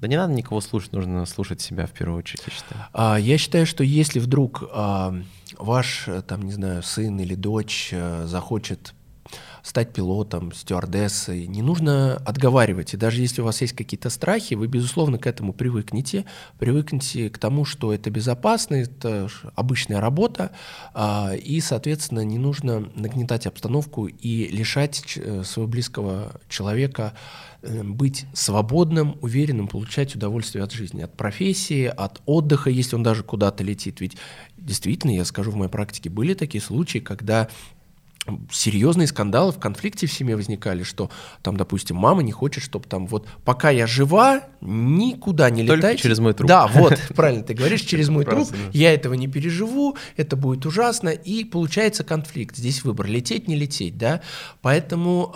[0.00, 2.84] Да не надо никого слушать, нужно слушать себя в первую очередь, я считаю.
[2.92, 5.14] А, я считаю, что если вдруг а,
[5.58, 8.94] ваш, э, там, не знаю, сын или дочь а, захочет
[9.68, 12.94] стать пилотом, стюардессой, не нужно отговаривать.
[12.94, 16.24] И даже если у вас есть какие-то страхи, вы, безусловно, к этому привыкнете.
[16.58, 20.52] Привыкнете к тому, что это безопасно, это обычная работа,
[20.94, 27.12] а, и, соответственно, не нужно нагнетать обстановку и лишать э, своего близкого человека
[27.60, 33.22] э, быть свободным, уверенным, получать удовольствие от жизни, от профессии, от отдыха, если он даже
[33.22, 34.00] куда-то летит.
[34.00, 34.16] Ведь
[34.56, 37.48] действительно, я скажу, в моей практике были такие случаи, когда
[38.50, 41.10] серьезные скандалы в конфликте в семье возникали, что
[41.42, 46.18] там, допустим, мама не хочет, чтобы там вот пока я жива, никуда не Только через
[46.18, 46.48] мой труп.
[46.48, 51.08] Да, вот, правильно ты говоришь, через мой труп, я этого не переживу, это будет ужасно,
[51.08, 52.56] и получается конфликт.
[52.56, 54.20] Здесь выбор, лететь, не лететь, да.
[54.62, 55.32] Поэтому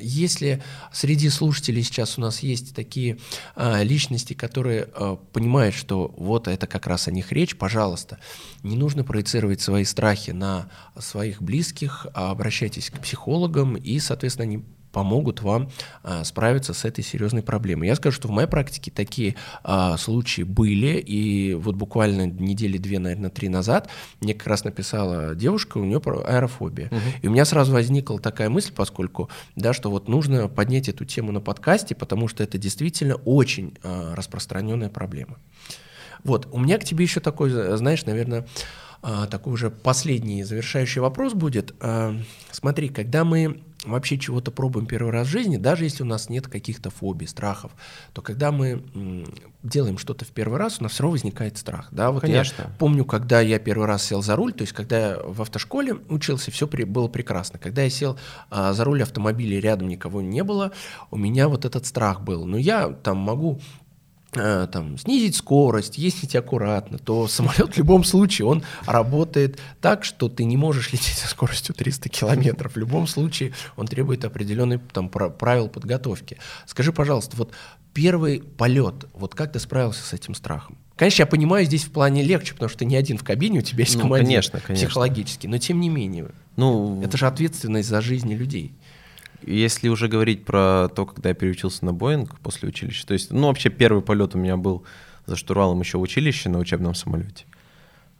[0.00, 0.62] если
[0.92, 3.18] среди слушателей сейчас у нас есть такие
[3.54, 8.18] а, личности, которые а, понимают, что вот это как раз о них речь, пожалуйста,
[8.62, 10.68] не нужно проецировать свои страхи на
[10.98, 11.81] своих близких,
[12.14, 15.70] а обращайтесь к психологам, и, соответственно, они помогут вам
[16.02, 17.88] а, справиться с этой серьезной проблемой.
[17.88, 22.98] Я скажу, что в моей практике такие а, случаи были, и вот буквально недели две,
[22.98, 23.88] наверное, три назад
[24.20, 26.88] мне как раз написала девушка, у нее аэрофобия.
[26.88, 27.00] Угу.
[27.22, 31.32] И у меня сразу возникла такая мысль, поскольку, да, что вот нужно поднять эту тему
[31.32, 35.38] на подкасте, потому что это действительно очень а, распространенная проблема.
[36.24, 38.46] Вот, у меня к тебе еще такой, знаешь, наверное,
[39.02, 41.74] а, такой уже последний завершающий вопрос будет.
[41.80, 42.16] А,
[42.52, 46.46] смотри, когда мы вообще чего-то пробуем первый раз в жизни, даже если у нас нет
[46.46, 47.72] каких-то фобий, страхов,
[48.12, 48.82] то когда мы
[49.62, 51.88] делаем что-то в первый раз, у нас все равно возникает страх.
[51.90, 52.10] Да?
[52.10, 52.62] Вот Конечно.
[52.62, 55.94] Я помню, когда я первый раз сел за руль, то есть когда я в автошколе
[56.08, 57.58] учился, все при, было прекрасно.
[57.58, 58.18] Когда я сел
[58.50, 60.72] а, за руль автомобиля, рядом никого не было,
[61.10, 62.44] у меня вот этот страх был.
[62.44, 63.60] Но я там могу
[64.32, 70.44] там, снизить скорость, ездить аккуратно, то самолет в любом случае, он работает так, что ты
[70.44, 72.74] не можешь лететь со скоростью 300 километров.
[72.74, 76.38] В любом случае он требует определенных там, правил подготовки.
[76.66, 77.52] Скажи, пожалуйста, вот
[77.92, 80.78] первый полет, вот как ты справился с этим страхом?
[80.96, 83.62] Конечно, я понимаю, здесь в плане легче, потому что ты не один в кабине, у
[83.62, 84.86] тебя есть ну, командир конечно, конечно.
[84.86, 88.72] психологически, но тем не менее, ну, это же ответственность за жизни людей.
[89.46, 93.48] Если уже говорить про то, когда я переучился на Боинг после училища, то есть, ну,
[93.48, 94.84] вообще первый полет у меня был
[95.26, 97.44] за штурвалом еще в училище на учебном самолете.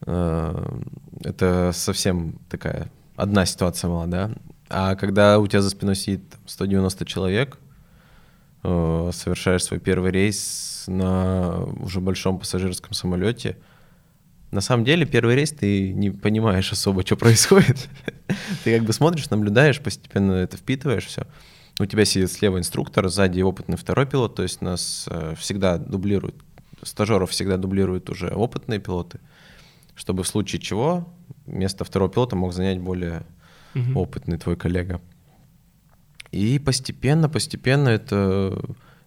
[0.05, 0.79] Э,
[1.23, 4.31] это совсем такая одна ситуация была, да.
[4.69, 7.57] А когда у тебя за спиной сидит 190 человек,
[8.63, 13.57] э, совершаешь свой первый рейс на уже большом пассажирском самолете–
[14.53, 17.89] на самом деле, первый рейс ты не понимаешь особо, что происходит.
[18.63, 21.25] ты как бы смотришь, наблюдаешь, постепенно это впитываешь все.
[21.79, 26.35] У тебя сидит слева инструктор, сзади опытный второй пилот, то есть нас э, всегда дублируют,
[26.83, 29.19] стажеров всегда дублируют уже опытные пилоты,
[29.95, 31.11] чтобы в случае чего
[31.47, 33.23] место второго пилота мог занять более
[33.73, 34.01] угу.
[34.01, 35.01] опытный твой коллега.
[36.31, 38.59] И постепенно, постепенно это,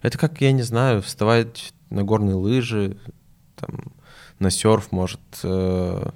[0.03, 2.97] это как, я не знаю, вставать на горные лыжи,
[3.55, 3.93] там,
[4.39, 6.11] на серф, может, э,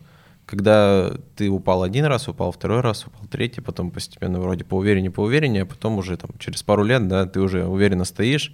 [0.46, 5.62] когда ты упал один раз, упал второй раз, упал третий, потом постепенно вроде поувереннее, поувереннее,
[5.62, 8.52] а потом уже там через пару лет, да, ты уже уверенно стоишь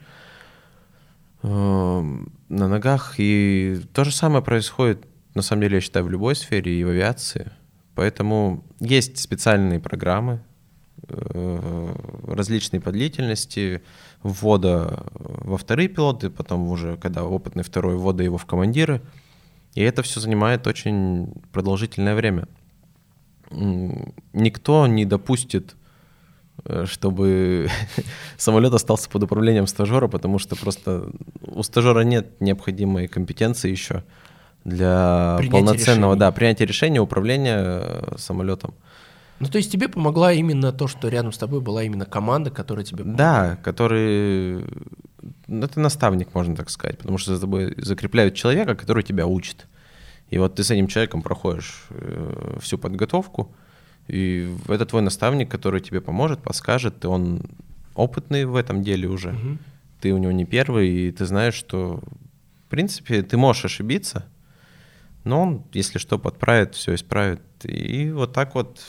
[1.42, 5.04] э, на ногах, и то же самое происходит,
[5.34, 7.50] на самом деле, я считаю, в любой сфере и в авиации.
[7.94, 10.42] Поэтому есть специальные программы,
[11.08, 11.94] э,
[12.28, 13.82] различные по длительности,
[14.22, 19.02] ввода во вторые пилоты, потом уже, когда опытный второй, ввода его в командиры–
[19.76, 22.48] и это все занимает очень продолжительное время.
[23.50, 25.76] Никто не допустит,
[26.64, 27.68] э, чтобы
[28.38, 31.10] самолет остался под управлением стажера, потому что просто
[31.42, 34.02] у стажера нет необходимой компетенции еще
[34.64, 36.20] для принятия полноценного решений.
[36.20, 38.74] да, принятия решения, управления э, самолетом.
[39.38, 42.84] Ну, то есть тебе помогла именно то, что рядом с тобой была именно команда, которая
[42.84, 43.18] тебе помогла?
[43.18, 44.64] Да, который
[45.46, 49.66] ну, это наставник, можно так сказать, потому что за тобой закрепляют человека, который тебя учит.
[50.30, 53.54] И вот ты с этим человеком проходишь э, всю подготовку,
[54.08, 57.42] и это твой наставник, который тебе поможет, подскажет, и он
[57.94, 59.30] опытный в этом деле уже.
[59.30, 59.58] Угу.
[60.00, 62.02] ты у него не первый, и ты знаешь, что,
[62.66, 64.26] в принципе, ты можешь ошибиться,
[65.24, 67.40] но он, если что, подправит, все исправит.
[67.64, 68.80] И вот так вот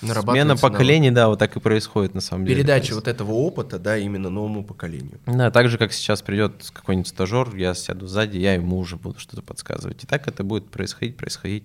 [0.00, 2.56] смена поколений, да, вот так и происходит на самом деле.
[2.56, 5.20] Передача вот этого опыта, да, именно новому поколению.
[5.26, 9.18] Да, так же, как сейчас придет какой-нибудь стажер, я сяду сзади, я ему уже буду
[9.18, 10.04] что-то подсказывать.
[10.04, 11.64] И так это будет происходить, происходить.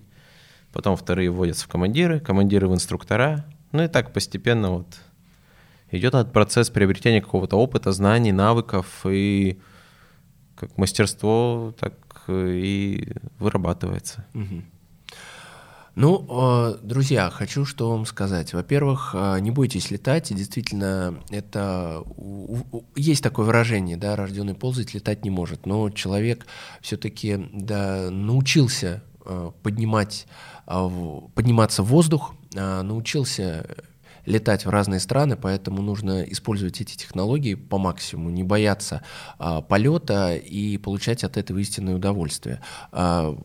[0.72, 3.44] Потом вторые вводятся в командиры, командиры в инструктора.
[3.72, 4.86] Ну и так постепенно вот
[5.90, 9.60] идет этот процесс приобретения какого-то опыта, знаний, навыков, и
[10.56, 11.94] как мастерство так
[12.28, 14.24] и вырабатывается.
[14.34, 14.62] Угу.
[15.94, 18.54] Ну, э, друзья, хочу что вам сказать.
[18.54, 20.34] Во-первых, э, не бойтесь летать.
[20.34, 22.02] Действительно, это
[22.96, 25.66] есть такое выражение, да, рожденный ползать летать не может.
[25.66, 26.46] Но человек
[26.80, 30.26] все-таки да, научился э, поднимать,
[30.64, 33.66] подниматься в воздух, научился
[34.26, 39.02] летать в разные страны, поэтому нужно использовать эти технологии по максимуму, не бояться
[39.38, 42.60] а, полета и получать от этого истинное удовольствие.
[42.92, 43.36] А,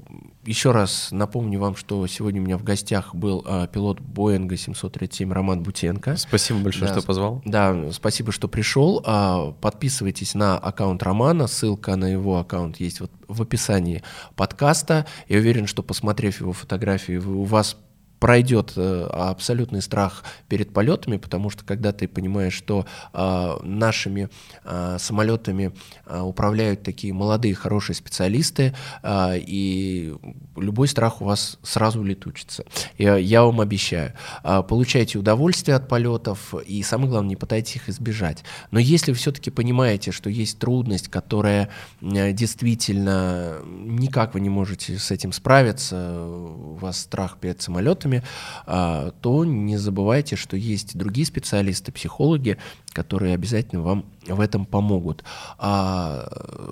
[0.46, 5.32] еще раз напомню вам, что сегодня у меня в гостях был а, пилот Боинга 737
[5.32, 6.16] Роман Бутенко.
[6.16, 7.42] Спасибо большое, да, что позвал.
[7.46, 9.04] Да, спасибо, что пришел.
[9.06, 14.04] А, подписывайтесь на аккаунт Романа, ссылка на его аккаунт есть вот в описании
[14.36, 15.06] подкаста.
[15.28, 17.78] Я уверен, что посмотрев его фотографии, у вас
[18.20, 24.30] пройдет э, абсолютный страх перед полетами, потому что когда ты понимаешь, что э, нашими
[24.64, 25.74] э, самолетами
[26.06, 30.16] э, управляют такие молодые хорошие специалисты, э, и
[30.56, 32.64] любой страх у вас сразу улетучится.
[32.98, 34.14] Я, я вам обещаю.
[34.44, 38.44] Э, получайте удовольствие от полетов, и самое главное, не пытайтесь их избежать.
[38.72, 41.70] Но если вы все-таки понимаете, что есть трудность, которая
[42.02, 48.24] э, действительно никак вы не можете с этим справиться, у вас страх перед самолетами, пациентами,
[48.66, 52.58] а, то не забывайте, что есть другие специалисты, психологи,
[52.92, 55.24] которые обязательно вам в этом помогут.
[55.58, 56.28] А,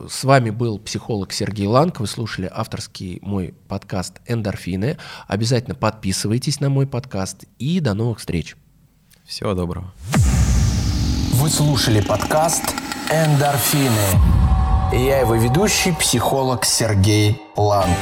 [0.10, 2.00] с вами был психолог Сергей Ланг.
[2.00, 4.98] Вы слушали авторский мой подкаст «Эндорфины».
[5.28, 8.56] Обязательно подписывайтесь на мой подкаст и до новых встреч.
[9.26, 9.92] Всего доброго.
[11.34, 12.64] Вы слушали подкаст
[13.12, 14.20] «Эндорфины».
[14.92, 17.98] Я его ведущий, психолог Сергей Ланг.